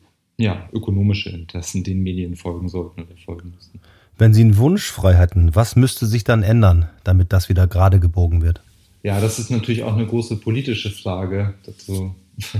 [0.40, 3.80] ja, ökonomische Interessen den Medien folgen sollten oder folgen müssen.
[4.18, 8.00] Wenn Sie einen Wunsch frei hätten, was müsste sich dann ändern, damit das wieder gerade
[8.00, 8.60] gebogen wird?
[9.02, 11.54] Ja, das ist natürlich auch eine große politische Frage.
[11.64, 12.14] Dazu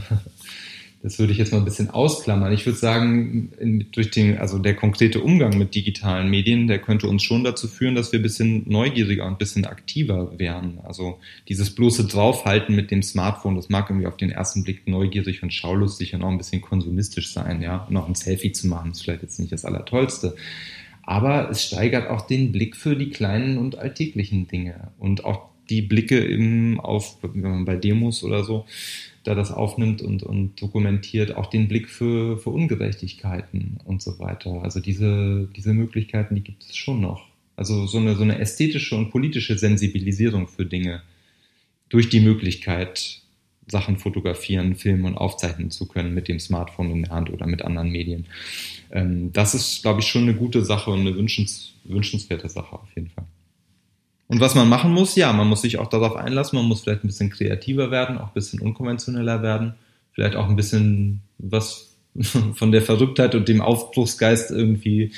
[1.03, 2.53] das würde ich jetzt mal ein bisschen ausklammern.
[2.53, 7.23] Ich würde sagen, durch den, also der konkrete Umgang mit digitalen Medien, der könnte uns
[7.23, 10.79] schon dazu führen, dass wir ein bisschen neugieriger und ein bisschen aktiver werden.
[10.85, 15.43] Also dieses bloße Draufhalten mit dem Smartphone, das mag irgendwie auf den ersten Blick neugierig
[15.43, 17.87] und schaulustig und auch ein bisschen konsumistisch sein, ja.
[17.89, 20.37] Und auch ein Selfie zu machen, ist vielleicht jetzt nicht das Allertollste.
[21.03, 25.83] Aber es steigert auch den Blick für die kleinen und alltäglichen Dinge und auch die
[25.83, 28.67] Blicke im, auf, wenn man bei Demos oder so,
[29.25, 34.63] da das aufnimmt und, und dokumentiert, auch den Blick für, für Ungerechtigkeiten und so weiter.
[34.63, 37.27] Also diese, diese Möglichkeiten, die gibt es schon noch.
[37.57, 41.03] Also so eine, so eine ästhetische und politische Sensibilisierung für Dinge
[41.91, 43.21] durch die Möglichkeit,
[43.67, 47.63] Sachen fotografieren, filmen und aufzeichnen zu können mit dem Smartphone in der Hand oder mit
[47.63, 48.27] anderen Medien.
[48.91, 52.89] Ähm, das ist, glaube ich, schon eine gute Sache und eine wünschens, wünschenswerte Sache auf
[52.97, 53.20] jeden Fall.
[54.31, 57.03] Und was man machen muss, ja, man muss sich auch darauf einlassen, man muss vielleicht
[57.03, 59.75] ein bisschen kreativer werden, auch ein bisschen unkonventioneller werden,
[60.13, 61.97] vielleicht auch ein bisschen was
[62.55, 65.11] von der Verrücktheit und dem Aufbruchsgeist irgendwie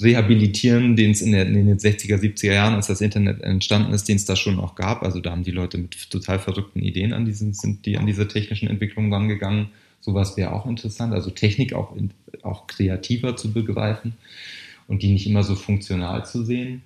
[0.00, 4.14] rehabilitieren, den es in, in, den 60er, 70er Jahren, als das Internet entstanden ist, den
[4.14, 5.02] es da schon auch gab.
[5.02, 8.28] Also da haben die Leute mit total verrückten Ideen an diesen, sind die an diese
[8.28, 9.70] technischen Entwicklungen rangegangen.
[10.00, 11.96] Sowas wäre auch interessant, also Technik auch,
[12.42, 14.12] auch kreativer zu begreifen
[14.86, 16.82] und die nicht immer so funktional zu sehen.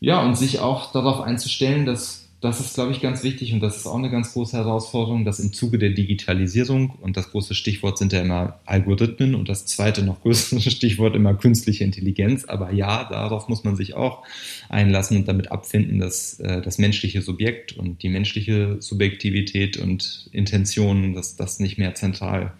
[0.00, 3.76] Ja, und sich auch darauf einzustellen, dass das ist, glaube ich, ganz wichtig und das
[3.76, 7.98] ist auch eine ganz große Herausforderung, dass im Zuge der Digitalisierung und das große Stichwort
[7.98, 12.46] sind ja immer Algorithmen und das zweite noch größere Stichwort immer künstliche Intelligenz.
[12.46, 14.22] Aber ja, darauf muss man sich auch
[14.70, 21.12] einlassen und damit abfinden, dass äh, das menschliche Subjekt und die menschliche Subjektivität und Intentionen,
[21.12, 22.54] dass das nicht mehr zentral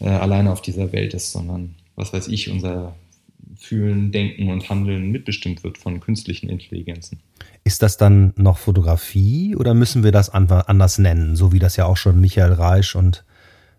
[0.00, 2.94] äh, alleine auf dieser Welt ist, sondern was weiß ich, unser
[3.66, 7.20] Fühlen, Denken und Handeln mitbestimmt wird von künstlichen Intelligenzen.
[7.64, 11.84] Ist das dann noch Fotografie oder müssen wir das anders nennen, so wie das ja
[11.84, 13.24] auch schon Michael Reisch und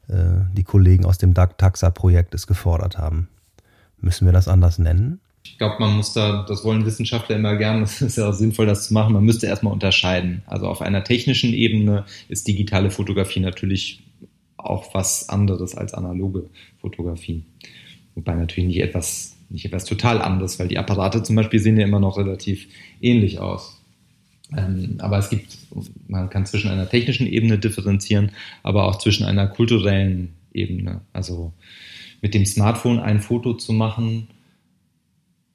[0.09, 3.29] äh, die Kollegen aus dem Taxa-Projekt es gefordert haben?
[3.99, 5.19] Müssen wir das anders nennen?
[5.43, 8.65] Ich glaube, man muss da, das wollen Wissenschaftler immer gern, das ist ja auch sinnvoll,
[8.65, 9.13] das zu machen.
[9.13, 10.43] Man müsste erstmal unterscheiden.
[10.45, 14.03] Also auf einer technischen Ebene ist digitale Fotografie natürlich
[14.57, 16.49] auch was anderes als analoge
[16.81, 17.43] Fotografie.
[18.15, 21.85] Wobei natürlich nicht etwas, nicht etwas total anderes, weil die Apparate zum Beispiel sehen ja
[21.85, 22.67] immer noch relativ
[23.01, 23.81] ähnlich aus.
[24.55, 25.57] Ähm, aber es gibt,
[26.07, 28.31] man kann zwischen einer technischen Ebene differenzieren,
[28.63, 31.01] aber auch zwischen einer kulturellen Ebene.
[31.13, 31.53] Also
[32.21, 34.27] mit dem Smartphone ein Foto zu machen,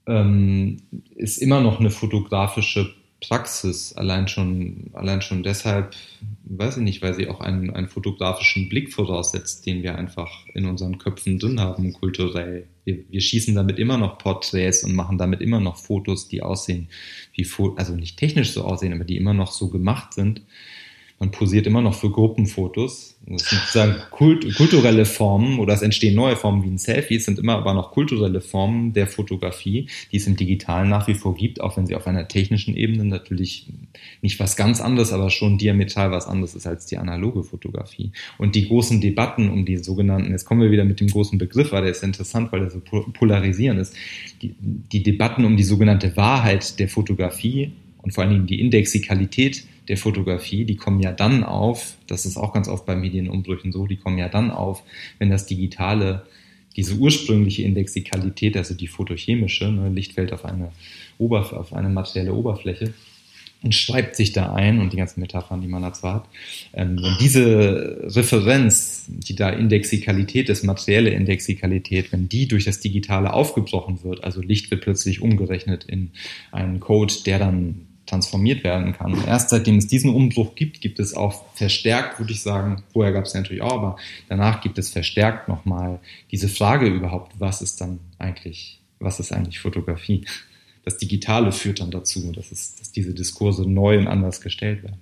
[0.07, 0.79] ähm,
[1.15, 2.95] ist immer noch eine fotografische
[3.27, 5.95] Praxis, allein schon, allein schon deshalb,
[6.45, 10.67] weiß ich nicht, weil sie auch einen, einen fotografischen Blick voraussetzt, den wir einfach in
[10.67, 12.67] unseren Köpfen drin haben, kulturell.
[12.85, 16.89] Wir, wir schießen damit immer noch Porträts und machen damit immer noch Fotos, die aussehen
[17.35, 20.43] wie, also nicht technisch so aussehen, aber die immer noch so gemacht sind
[21.23, 23.17] man posiert immer noch für Gruppenfotos.
[23.29, 27.15] Das sind sozusagen kult kulturelle Formen oder es entstehen neue Formen wie ein Selfie.
[27.15, 31.15] Es sind immer aber noch kulturelle Formen der Fotografie, die es im Digitalen nach wie
[31.15, 33.69] vor gibt, auch wenn sie auf einer technischen Ebene natürlich
[34.21, 38.11] nicht was ganz anderes, aber schon diametral was anderes ist als die analoge Fotografie.
[38.37, 41.71] Und die großen Debatten um die sogenannten, jetzt kommen wir wieder mit dem großen Begriff,
[41.71, 43.95] weil der ist interessant, weil der so polarisierend ist,
[44.43, 47.71] die, die Debatten um die sogenannte Wahrheit der Fotografie
[48.03, 52.37] und vor allen Dingen die Indexikalität der Fotografie, die kommen ja dann auf, das ist
[52.37, 54.83] auch ganz oft bei Medienumbrüchen so, die kommen ja dann auf,
[55.19, 56.27] wenn das Digitale,
[56.77, 60.73] diese ursprüngliche Indexikalität, also die photochemische, ne, Licht fällt auf eine,
[61.19, 62.95] Oberf auf eine materielle Oberfläche,
[63.63, 66.25] und schreibt sich da ein und die ganzen Metaphern, die man dazu hat.
[66.73, 73.33] Ähm, wenn diese Referenz, die da Indexikalität ist, materielle Indexikalität, wenn die durch das Digitale
[73.33, 76.11] aufgebrochen wird, also Licht wird plötzlich umgerechnet in
[76.51, 79.15] einen Code, der dann transformiert werden kann.
[79.15, 83.15] Und erst seitdem es diesen Umbruch gibt, gibt es auch verstärkt, würde ich sagen, vorher
[83.15, 83.97] gab es natürlich auch, aber
[84.29, 85.99] danach gibt es verstärkt nochmal
[86.31, 90.27] diese Frage überhaupt, was ist dann eigentlich, was ist eigentlich Fotografie?
[90.85, 94.99] Das Digitale führt dann dazu, dass, es, dass diese Diskurse neu und anders gestellt werden.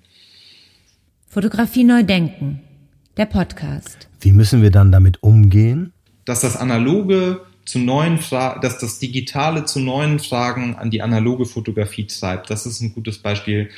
[1.27, 2.61] Fotografie neu denken,
[3.17, 4.09] der Podcast.
[4.21, 5.93] Wie müssen wir dann damit umgehen?
[6.27, 11.47] Dass das Analoge zu neuen Fragen, dass das Digitale zu neuen Fragen an die analoge
[11.47, 12.51] Fotografie treibt.
[12.51, 13.71] Das ist ein gutes Beispiel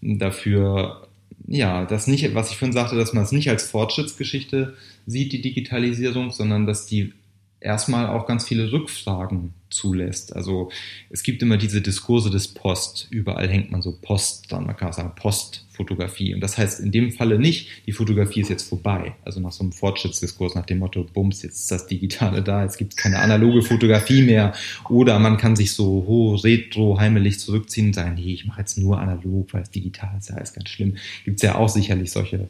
[0.00, 1.06] dafür,
[1.46, 4.74] ja, das nicht, was ich vorhin sagte, dass man es nicht als Fortschrittsgeschichte
[5.06, 7.12] sieht, die Digitalisierung, sondern dass die
[7.60, 10.34] erstmal auch ganz viele Rückfragen zulässt.
[10.34, 10.70] Also
[11.10, 13.08] es gibt immer diese Diskurse des Post.
[13.10, 14.64] Überall hängt man so Post dran.
[14.66, 16.34] Man kann auch sagen Postfotografie.
[16.34, 19.14] Und das heißt in dem Falle nicht, die Fotografie ist jetzt vorbei.
[19.24, 22.78] Also nach so einem Fortschrittsdiskurs, nach dem Motto, Bums, jetzt ist das Digitale da, jetzt
[22.78, 24.54] gibt es keine analoge Fotografie mehr.
[24.88, 28.78] Oder man kann sich so oh, retro, heimelig zurückziehen und sagen, nee, ich mache jetzt
[28.78, 30.96] nur analog, weil es digital ist, ja, ist ganz schlimm.
[31.24, 32.48] Gibt es ja auch sicherlich solche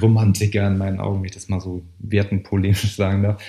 [0.00, 3.42] Romantiker in meinen Augen, wenn ich das mal so wertenpolemisch sagen darf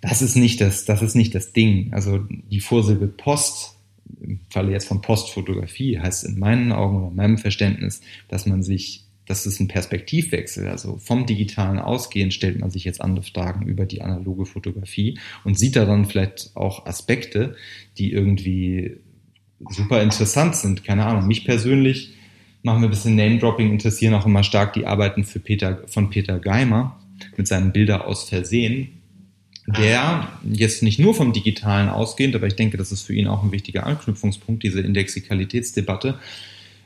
[0.00, 1.92] das ist nicht das, das ist nicht das Ding.
[1.92, 3.76] Also die Vorsilbe Post,
[4.20, 8.62] im Falle jetzt von Postfotografie, heißt in meinen Augen oder in meinem Verständnis, dass man
[8.62, 10.68] sich, das ist ein Perspektivwechsel.
[10.68, 15.58] Also vom Digitalen ausgehend stellt man sich jetzt andere Fragen über die analoge Fotografie und
[15.58, 17.56] sieht daran vielleicht auch Aspekte,
[17.98, 18.98] die irgendwie
[19.70, 20.84] super interessant sind.
[20.84, 21.26] Keine Ahnung.
[21.26, 22.14] Mich persönlich
[22.62, 26.38] machen wir ein bisschen Name-Dropping, interessieren auch immer stark die Arbeiten für Peter, von Peter
[26.38, 27.00] Geimer
[27.36, 28.95] mit seinen Bilder aus Versehen
[29.66, 33.42] der jetzt nicht nur vom Digitalen ausgehend, aber ich denke, das ist für ihn auch
[33.42, 36.18] ein wichtiger Anknüpfungspunkt, diese Indexikalitätsdebatte,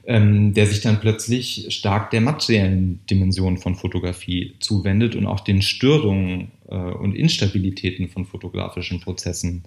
[0.07, 5.61] ähm, der sich dann plötzlich stark der materiellen Dimension von Fotografie zuwendet und auch den
[5.61, 9.62] Störungen äh, und Instabilitäten von fotografischen Prozessen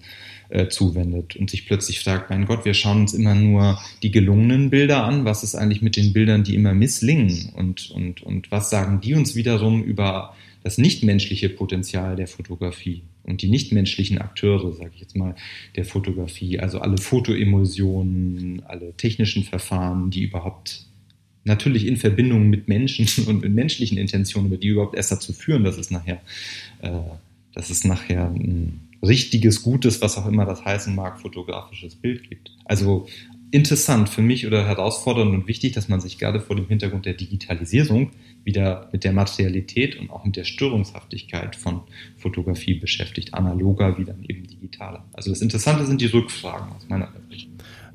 [0.48, 4.70] äh, zuwendet und sich plötzlich fragt, mein Gott, wir schauen uns immer nur die gelungenen
[4.70, 7.50] Bilder an, was ist eigentlich mit den Bildern, die immer misslingen?
[7.54, 13.42] Und, und, und was sagen die uns wiederum über das nichtmenschliche Potenzial der Fotografie und
[13.42, 15.36] die nichtmenschlichen Akteure, sage ich jetzt mal,
[15.76, 20.86] der Fotografie, also alle Fotoemulsionen, alle technischen Verfahren, die überhaupt
[21.44, 25.64] natürlich in Verbindung mit Menschen und mit menschlichen Intentionen, aber die überhaupt erst dazu führen,
[25.64, 26.22] dass es nachher,
[26.80, 26.90] äh,
[27.52, 32.50] dass es nachher ein richtiges, gutes, was auch immer das heißen mag, fotografisches Bild gibt.
[32.64, 33.06] Also
[33.54, 37.14] interessant für mich oder herausfordernd und wichtig, dass man sich gerade vor dem Hintergrund der
[37.14, 38.10] Digitalisierung
[38.42, 41.82] wieder mit der Materialität und auch mit der Störungshaftigkeit von
[42.18, 45.04] Fotografie beschäftigt, analoger wie dann eben digitaler.
[45.12, 47.48] Also das Interessante sind die Rückfragen aus meiner Sicht.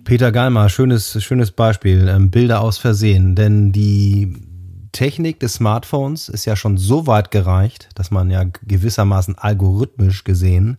[0.06, 4.38] Peter Galmer, schönes, schönes Beispiel, ähm, Bilder aus Versehen, denn die
[4.94, 10.78] Technik des Smartphones ist ja schon so weit gereicht, dass man ja gewissermaßen algorithmisch gesehen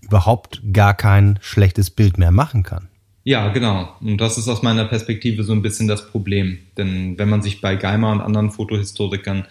[0.00, 2.88] überhaupt gar kein schlechtes Bild mehr machen kann.
[3.24, 3.94] Ja, genau.
[4.00, 6.58] Und das ist aus meiner Perspektive so ein bisschen das Problem.
[6.76, 9.46] Denn wenn man sich bei Geimer und anderen Fotohistorikern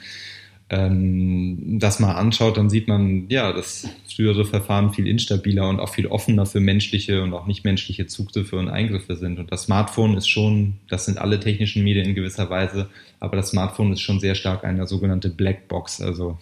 [0.70, 5.94] ähm, das mal anschaut, dann sieht man, ja, dass frühere Verfahren viel instabiler und auch
[5.94, 9.40] viel offener für menschliche und auch nichtmenschliche Zugriffe und Eingriffe sind.
[9.40, 13.50] Und das Smartphone ist schon, das sind alle technischen Medien in gewisser Weise, aber das
[13.50, 16.38] Smartphone ist schon sehr stark eine sogenannte Blackbox, also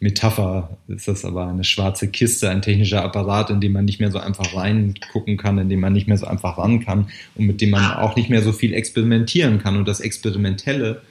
[0.00, 4.10] Metapher ist das aber eine schwarze Kiste, ein technischer Apparat, in dem man nicht mehr
[4.10, 7.60] so einfach reingucken kann, in dem man nicht mehr so einfach ran kann und mit
[7.60, 9.76] dem man auch nicht mehr so viel experimentieren kann.
[9.76, 11.02] Und das Experimentelle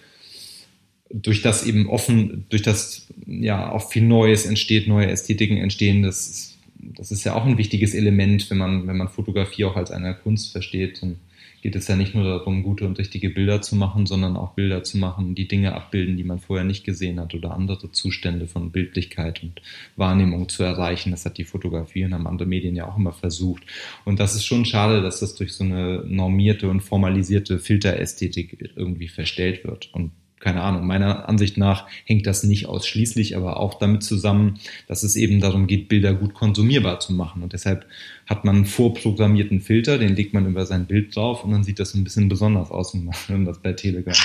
[1.12, 6.28] durch das eben offen, durch das ja auch viel Neues entsteht, neue Ästhetiken entstehen, das
[6.28, 9.92] ist, das ist ja auch ein wichtiges Element, wenn man, wenn man Fotografie auch als
[9.92, 11.02] eine Kunst versteht.
[11.02, 11.18] Dann
[11.62, 14.84] geht es ja nicht nur darum, gute und richtige Bilder zu machen, sondern auch Bilder
[14.84, 18.72] zu machen, die Dinge abbilden, die man vorher nicht gesehen hat oder andere Zustände von
[18.72, 19.62] Bildlichkeit und
[19.96, 21.12] Wahrnehmung zu erreichen.
[21.12, 23.64] Das hat die Fotografie und haben andere Medien ja auch immer versucht.
[24.06, 29.08] Und das ist schon schade, dass das durch so eine normierte und formalisierte Filterästhetik irgendwie
[29.08, 29.90] verstellt wird.
[29.94, 35.04] Und keine Ahnung, meiner Ansicht nach hängt das nicht ausschließlich, aber auch damit zusammen, dass
[35.04, 37.44] es eben darum geht, Bilder gut konsumierbar zu machen.
[37.44, 37.86] Und deshalb
[38.26, 41.80] hat man einen vorprogrammierten Filter, den legt man über sein Bild drauf und dann sieht
[41.80, 44.16] das ein bisschen besonders aus, wenn man das bei Telegram,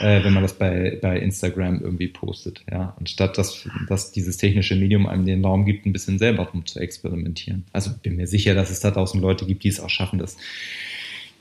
[0.00, 2.64] äh, wenn man das bei, bei Instagram irgendwie postet.
[2.70, 6.66] Ja, anstatt dass, dass dieses technische Medium einem den Raum gibt, ein bisschen selber rum
[6.66, 7.64] zu experimentieren.
[7.72, 10.36] Also bin mir sicher, dass es da draußen Leute gibt, die es auch schaffen, das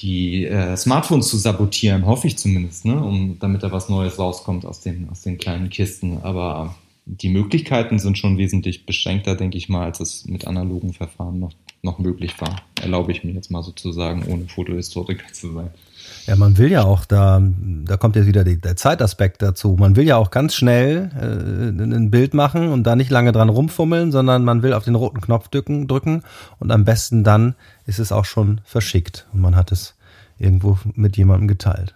[0.01, 3.01] die äh, Smartphones zu sabotieren, hoffe ich zumindest, ne?
[3.01, 6.19] um damit da was Neues rauskommt aus den, aus den kleinen Kisten.
[6.23, 11.39] Aber die Möglichkeiten sind schon wesentlich beschränkter, denke ich mal, als es mit analogen Verfahren
[11.39, 12.61] noch, noch möglich war.
[12.81, 15.69] Erlaube ich mir jetzt mal sozusagen, ohne Fotohistoriker zu sein.
[16.27, 17.41] Ja, man will ja auch, da,
[17.85, 19.75] da kommt jetzt wieder der Zeitaspekt dazu.
[19.79, 23.49] Man will ja auch ganz schnell äh, ein Bild machen und da nicht lange dran
[23.49, 26.23] rumfummeln, sondern man will auf den roten Knopf drücken, drücken
[26.59, 29.95] und am besten dann ist es auch schon verschickt und man hat es
[30.37, 31.95] irgendwo mit jemandem geteilt.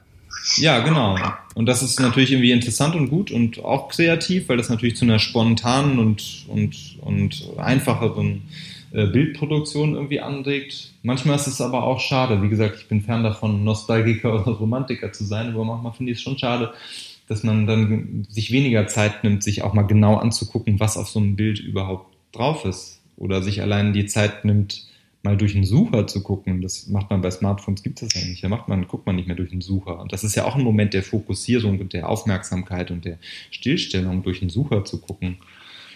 [0.58, 1.18] Ja, genau.
[1.56, 5.06] Und das ist natürlich irgendwie interessant und gut und auch kreativ, weil das natürlich zu
[5.06, 8.44] einer spontanen und, und, und einfacheren
[8.92, 10.92] äh, Bildproduktion irgendwie anregt.
[11.04, 12.42] Manchmal ist es aber auch schade.
[12.42, 16.20] Wie gesagt, ich bin fern davon, Nostalgiker oder Romantiker zu sein, aber manchmal finde ich
[16.20, 16.74] es schon schade,
[17.28, 21.20] dass man dann sich weniger Zeit nimmt, sich auch mal genau anzugucken, was auf so
[21.20, 23.02] einem Bild überhaupt drauf ist.
[23.18, 24.86] Oder sich allein die Zeit nimmt,
[25.26, 26.62] mal durch einen Sucher zu gucken.
[26.62, 28.44] Das macht man bei Smartphones, gibt es ja nicht.
[28.44, 30.00] Da macht man, guckt man nicht mehr durch einen Sucher.
[30.00, 33.18] Und das ist ja auch ein Moment der Fokussierung und der Aufmerksamkeit und der
[33.52, 35.38] Stillstellung, durch einen Sucher zu gucken.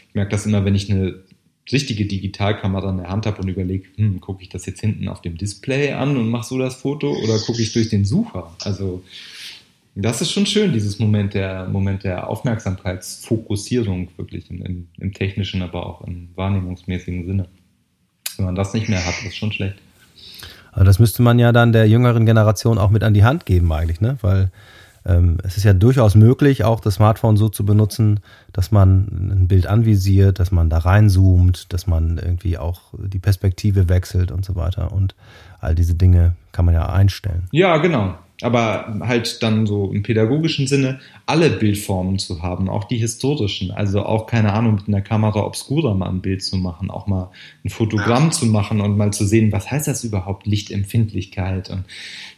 [0.10, 1.24] Ich merke das immer, wenn ich eine
[1.72, 5.22] richtige Digitalkamera in der Hand habe und überlege, hm, gucke ich das jetzt hinten auf
[5.22, 8.52] dem Display an und mache so das Foto oder gucke ich durch den Sucher?
[8.64, 9.04] Also
[9.94, 15.62] das ist schon schön, dieses Moment der Moment der Aufmerksamkeitsfokussierung wirklich im, im, im technischen,
[15.62, 17.48] aber auch im wahrnehmungsmäßigen Sinne.
[18.40, 19.76] Wenn man das nicht mehr hat, ist schon schlecht.
[20.72, 23.72] Aber das müsste man ja dann der jüngeren Generation auch mit an die Hand geben
[23.74, 24.18] eigentlich, ne?
[24.22, 24.50] Weil
[25.06, 28.22] ähm, es ist ja durchaus möglich, auch das Smartphone so zu benutzen,
[28.54, 33.90] dass man ein Bild anvisiert, dass man da reinzoomt, dass man irgendwie auch die Perspektive
[33.90, 34.92] wechselt und so weiter.
[34.92, 35.16] Und
[35.60, 37.48] all diese Dinge kann man ja einstellen.
[37.52, 42.98] Ja, genau aber halt dann so im pädagogischen Sinne alle Bildformen zu haben, auch die
[42.98, 43.72] historischen.
[43.72, 47.32] Also auch, keine Ahnung, mit einer Kamera obscura mal ein Bild zu machen, auch mal
[47.66, 48.32] ein Fotogramm ja.
[48.32, 51.70] zu machen und mal zu sehen, was heißt das überhaupt, Lichtempfindlichkeit.
[51.70, 51.84] Und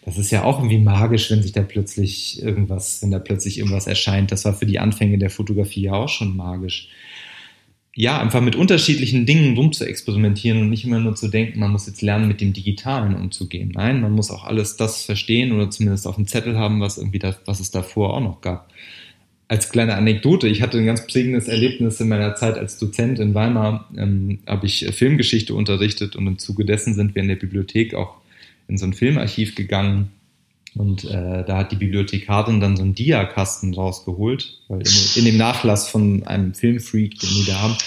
[0.03, 3.85] das ist ja auch irgendwie magisch, wenn sich da plötzlich irgendwas, wenn da plötzlich irgendwas
[3.85, 4.31] erscheint.
[4.31, 6.89] Das war für die Anfänge der Fotografie ja auch schon magisch
[7.93, 11.71] ja, einfach mit unterschiedlichen Dingen rum zu experimentieren und nicht immer nur zu denken, man
[11.71, 13.71] muss jetzt lernen, mit dem Digitalen umzugehen.
[13.73, 17.19] Nein, man muss auch alles das verstehen oder zumindest auf dem Zettel haben, was irgendwie
[17.19, 18.69] das, was es davor auch noch gab.
[19.49, 23.33] Als kleine Anekdote, ich hatte ein ganz prägendes Erlebnis in meiner Zeit als Dozent in
[23.33, 27.93] Weimar, ähm, habe ich Filmgeschichte unterrichtet und im Zuge dessen sind wir in der Bibliothek
[27.93, 28.15] auch
[28.69, 30.11] in so ein Filmarchiv gegangen
[30.75, 35.37] und äh, da hat die Bibliothekarin dann so einen Dia-Kasten rausgeholt, weil in, in, dem
[35.37, 37.77] Nachlass von einem Filmfreak, den die da haben,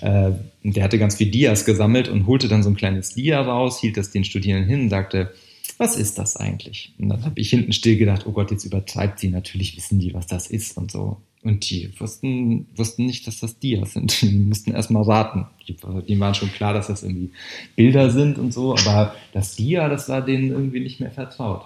[0.00, 3.80] äh, der hatte ganz viel Dias gesammelt und holte dann so ein kleines Dia raus,
[3.80, 5.34] hielt das den Studierenden hin und sagte,
[5.76, 6.94] was ist das eigentlich?
[6.98, 10.14] Und dann habe ich hinten still gedacht, oh Gott, jetzt übertreibt sie, natürlich wissen die,
[10.14, 11.18] was das ist und so.
[11.42, 14.20] Und die wussten, wussten nicht, dass das Dias sind.
[14.20, 15.46] Die mussten erstmal raten.
[15.66, 15.76] Die,
[16.06, 17.30] die waren schon klar, dass das irgendwie
[17.76, 21.64] Bilder sind und so, aber das Dia, das war denen irgendwie nicht mehr vertraut.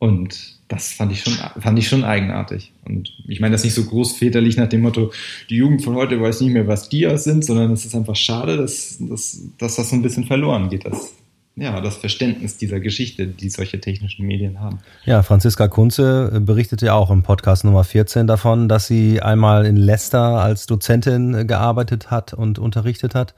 [0.00, 2.72] Und das fand ich schon, fand ich schon eigenartig.
[2.86, 5.12] Und ich meine das nicht so großväterlich nach dem Motto,
[5.50, 8.56] die Jugend von heute weiß nicht mehr, was Dias sind, sondern es ist einfach schade,
[8.56, 11.12] dass, dass, dass das so ein bisschen verloren geht, das,
[11.54, 14.78] ja, das Verständnis dieser Geschichte, die solche technischen Medien haben.
[15.04, 19.76] Ja, Franziska Kunze berichtete ja auch im Podcast Nummer 14 davon, dass sie einmal in
[19.76, 23.34] Leicester als Dozentin gearbeitet hat und unterrichtet hat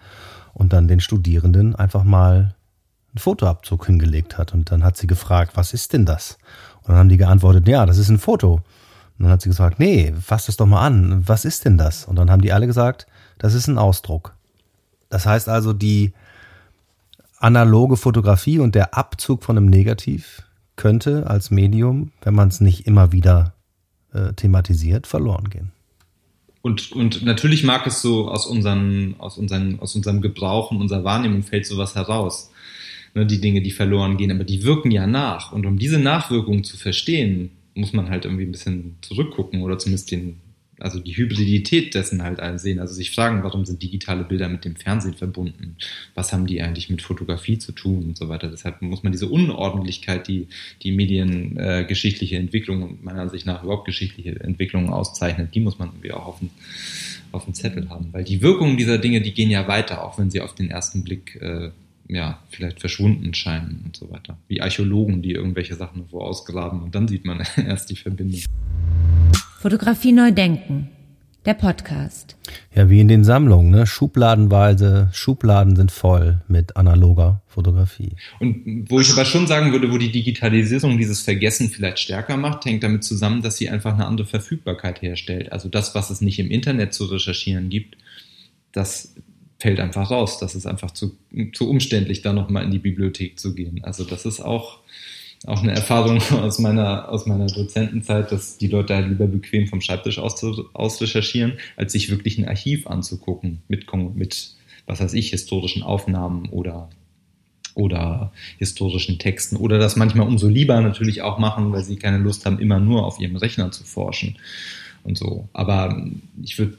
[0.54, 2.54] und dann den Studierenden einfach mal
[3.12, 4.54] einen Fotoabzug hingelegt hat.
[4.54, 6.38] Und dann hat sie gefragt, was ist denn das?
[6.82, 8.54] Und dann haben die geantwortet, ja, das ist ein Foto.
[8.54, 11.26] Und dann hat sie gesagt, nee, fass das doch mal an.
[11.26, 12.04] Was ist denn das?
[12.04, 13.06] Und dann haben die alle gesagt,
[13.38, 14.34] das ist ein Ausdruck.
[15.10, 16.12] Das heißt also, die
[17.38, 20.42] analoge Fotografie und der Abzug von einem Negativ
[20.76, 23.52] könnte als Medium, wenn man es nicht immer wieder
[24.12, 25.72] äh, thematisiert, verloren gehen.
[26.62, 31.02] Und, und natürlich mag es so aus, unseren, aus, unseren, aus unserem Gebrauch und unserer
[31.02, 32.50] Wahrnehmung fällt sowas heraus.
[33.14, 35.52] Ne, die Dinge, die verloren gehen, aber die wirken ja nach.
[35.52, 40.10] Und um diese Nachwirkungen zu verstehen, muss man halt irgendwie ein bisschen zurückgucken oder zumindest
[40.10, 40.40] den,
[40.80, 42.80] also die Hybridität dessen halt sehen.
[42.80, 45.76] Also sich fragen, warum sind digitale Bilder mit dem Fernsehen verbunden?
[46.14, 48.48] Was haben die eigentlich mit Fotografie zu tun und so weiter?
[48.48, 50.48] Deshalb muss man diese Unordentlichkeit, die
[50.82, 55.88] die mediengeschichtliche äh, Entwicklung und meiner Ansicht nach überhaupt geschichtliche Entwicklung auszeichnet, die muss man
[55.88, 56.48] irgendwie auch auf dem,
[57.30, 58.08] auf dem Zettel haben.
[58.12, 61.04] Weil die Wirkungen dieser Dinge, die gehen ja weiter, auch wenn sie auf den ersten
[61.04, 61.72] Blick äh,
[62.08, 64.38] ja, vielleicht verschwunden scheinen und so weiter.
[64.48, 68.40] Wie Archäologen, die irgendwelche Sachen wo ausgraben und dann sieht man erst die Verbindung.
[69.60, 70.88] Fotografie neu denken.
[71.44, 72.36] Der Podcast.
[72.72, 73.84] Ja, wie in den Sammlungen, ne?
[73.84, 78.14] Schubladenweise, Schubladen sind voll mit analoger Fotografie.
[78.38, 82.64] Und wo ich aber schon sagen würde, wo die Digitalisierung dieses Vergessen vielleicht stärker macht,
[82.64, 85.50] hängt damit zusammen, dass sie einfach eine andere Verfügbarkeit herstellt.
[85.50, 87.96] Also das, was es nicht im Internet zu recherchieren gibt,
[88.70, 89.16] das
[89.62, 90.38] fällt einfach raus.
[90.38, 91.16] Das ist einfach zu,
[91.52, 93.82] zu umständlich, da nochmal in die Bibliothek zu gehen.
[93.84, 94.80] Also das ist auch,
[95.46, 99.80] auch eine Erfahrung aus meiner, aus meiner Dozentenzeit, dass die Leute halt lieber bequem vom
[99.80, 103.86] Schreibtisch aus, aus recherchieren, als sich wirklich ein Archiv anzugucken mit,
[104.16, 104.56] mit,
[104.86, 106.90] was weiß ich, historischen Aufnahmen oder
[107.74, 112.44] oder historischen Texten oder das manchmal umso lieber natürlich auch machen, weil sie keine Lust
[112.44, 114.36] haben, immer nur auf ihrem Rechner zu forschen
[115.04, 115.48] und so.
[115.54, 116.04] Aber
[116.42, 116.76] ich würde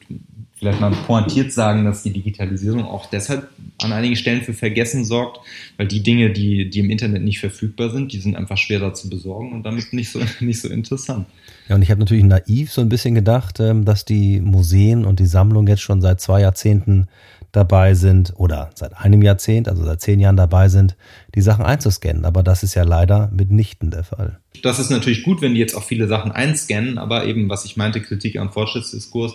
[0.63, 3.49] vielleicht mal pointiert sagen, dass die Digitalisierung auch deshalb
[3.81, 5.41] an einigen Stellen für Vergessen sorgt,
[5.75, 9.09] weil die Dinge, die, die im Internet nicht verfügbar sind, die sind einfach schwerer zu
[9.09, 11.27] besorgen und damit nicht so, nicht so interessant.
[11.67, 15.19] Ja, und ich habe natürlich naiv so ein bisschen gedacht, ähm, dass die Museen und
[15.19, 17.07] die Sammlung jetzt schon seit zwei Jahrzehnten
[17.51, 20.95] dabei sind oder seit einem Jahrzehnt, also seit zehn Jahren dabei sind,
[21.35, 22.25] die Sachen einzuscannen.
[22.25, 24.39] Aber das ist ja leider mitnichten der Fall.
[24.63, 27.75] Das ist natürlich gut, wenn die jetzt auch viele Sachen einscannen, aber eben, was ich
[27.75, 29.33] meinte, Kritik am Fortschrittsdiskurs,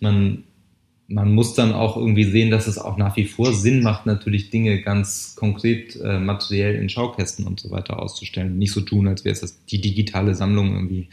[0.00, 0.44] man
[1.06, 4.50] man muss dann auch irgendwie sehen, dass es auch nach wie vor Sinn macht, natürlich
[4.50, 8.58] Dinge ganz konkret äh, materiell in Schaukästen und so weiter auszustellen.
[8.58, 11.08] Nicht so tun, als wäre es die digitale Sammlung irgendwie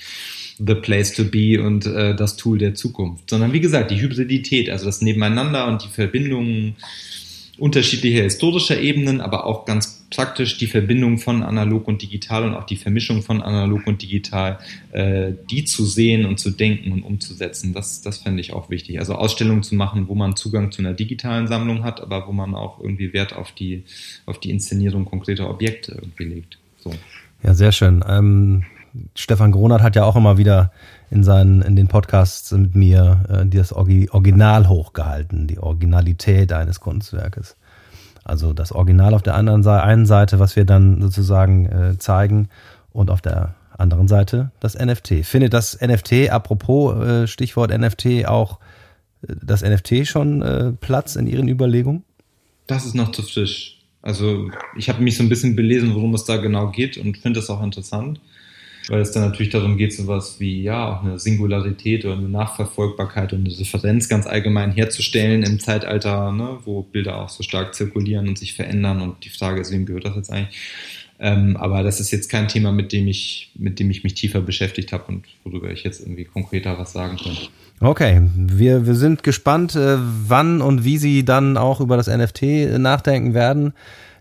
[0.66, 3.30] the place to be und äh, das Tool der Zukunft.
[3.30, 6.76] Sondern wie gesagt, die Hybridität, also das Nebeneinander und die Verbindungen
[7.58, 12.66] unterschiedlicher historischer Ebenen, aber auch ganz praktisch die Verbindung von analog und digital und auch
[12.66, 14.60] die Vermischung von analog und digital,
[14.92, 17.74] äh, die zu sehen und zu denken und umzusetzen.
[17.74, 19.00] Das, das fände ich auch wichtig.
[19.00, 22.54] Also Ausstellungen zu machen, wo man Zugang zu einer digitalen Sammlung hat, aber wo man
[22.54, 23.86] auch irgendwie Wert auf die,
[24.26, 26.60] auf die Inszenierung konkreter Objekte irgendwie legt.
[26.78, 26.94] So.
[27.42, 28.04] Ja, sehr schön.
[28.08, 28.66] Ähm,
[29.16, 30.72] Stefan Gronert hat ja auch immer wieder
[31.10, 37.56] in seinen, in den Podcasts mit mir äh, das Original hochgehalten, die Originalität eines Kunstwerkes.
[38.24, 42.50] Also das Original auf der anderen Seite, einen Seite, was wir dann sozusagen äh, zeigen,
[42.94, 45.26] und auf der anderen Seite das NFT.
[45.26, 48.60] Findet das NFT, apropos äh, Stichwort NFT, auch
[49.28, 52.04] äh, das NFT schon äh, Platz in Ihren Überlegungen?
[52.68, 53.80] Das ist noch zu frisch.
[54.02, 57.40] Also ich habe mich so ein bisschen belesen, worum es da genau geht und finde
[57.40, 58.20] es auch interessant
[58.92, 63.32] weil es dann natürlich darum geht, sowas wie ja auch eine Singularität oder eine Nachverfolgbarkeit
[63.32, 68.28] und eine Differenz ganz allgemein herzustellen im Zeitalter, ne, wo Bilder auch so stark zirkulieren
[68.28, 69.00] und sich verändern.
[69.00, 70.60] Und die Frage ist, wem gehört das jetzt eigentlich?
[71.20, 74.42] Ähm, aber das ist jetzt kein Thema, mit dem ich, mit dem ich mich tiefer
[74.42, 77.48] beschäftigt habe und worüber ich jetzt irgendwie konkreter was sagen könnte.
[77.80, 82.78] Okay, wir, wir sind gespannt, äh, wann und wie Sie dann auch über das NFT
[82.78, 83.72] nachdenken werden.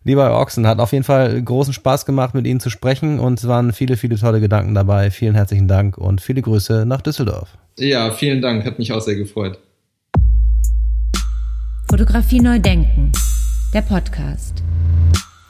[0.03, 3.47] Lieber Ochsen, hat auf jeden Fall großen Spaß gemacht, mit Ihnen zu sprechen und es
[3.47, 5.11] waren viele, viele tolle Gedanken dabei.
[5.11, 7.59] Vielen herzlichen Dank und viele Grüße nach Düsseldorf.
[7.79, 9.59] Ja, vielen Dank, hat mich auch sehr gefreut.
[11.91, 13.13] Fotografie neu denken,
[13.75, 14.63] der Podcast.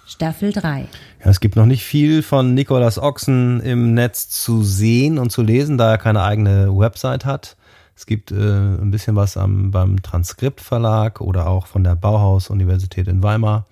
[0.04, 0.80] Staffel 3.
[1.24, 5.42] Ja, es gibt noch nicht viel von Nikolas Ochsen im Netz zu sehen und zu
[5.42, 7.56] lesen, da er keine eigene Website hat.
[7.94, 13.22] Es gibt äh, ein bisschen was am, beim Transkriptverlag oder auch von der Bauhaus-Universität in
[13.22, 13.66] Weimar.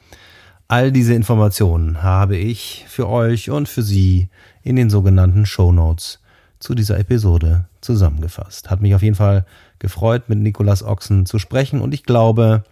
[0.70, 4.28] All diese Informationen habe ich für euch und für Sie
[4.62, 6.20] in den sogenannten Show Notes
[6.60, 8.68] zu dieser Episode zusammengefasst.
[8.68, 9.46] Hat mich auf jeden Fall
[9.78, 12.64] gefreut, mit Nikolas Ochsen zu sprechen und ich glaube,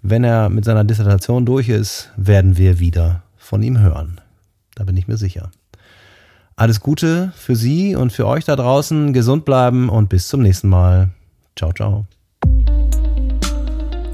[0.00, 4.22] wenn er mit seiner Dissertation durch ist, werden wir wieder von ihm hören.
[4.74, 5.50] Da bin ich mir sicher.
[6.56, 9.12] Alles Gute für Sie und für euch da draußen.
[9.12, 11.10] Gesund bleiben und bis zum nächsten Mal.
[11.56, 12.06] Ciao, ciao.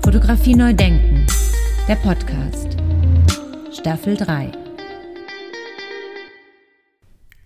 [0.03, 1.27] Fotografie neu denken.
[1.87, 2.80] Der Podcast.
[3.81, 4.53] Staffel 3.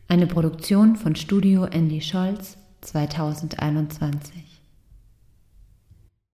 [0.09, 4.54] Eine Produktion von Studio Andy Scholz 2021.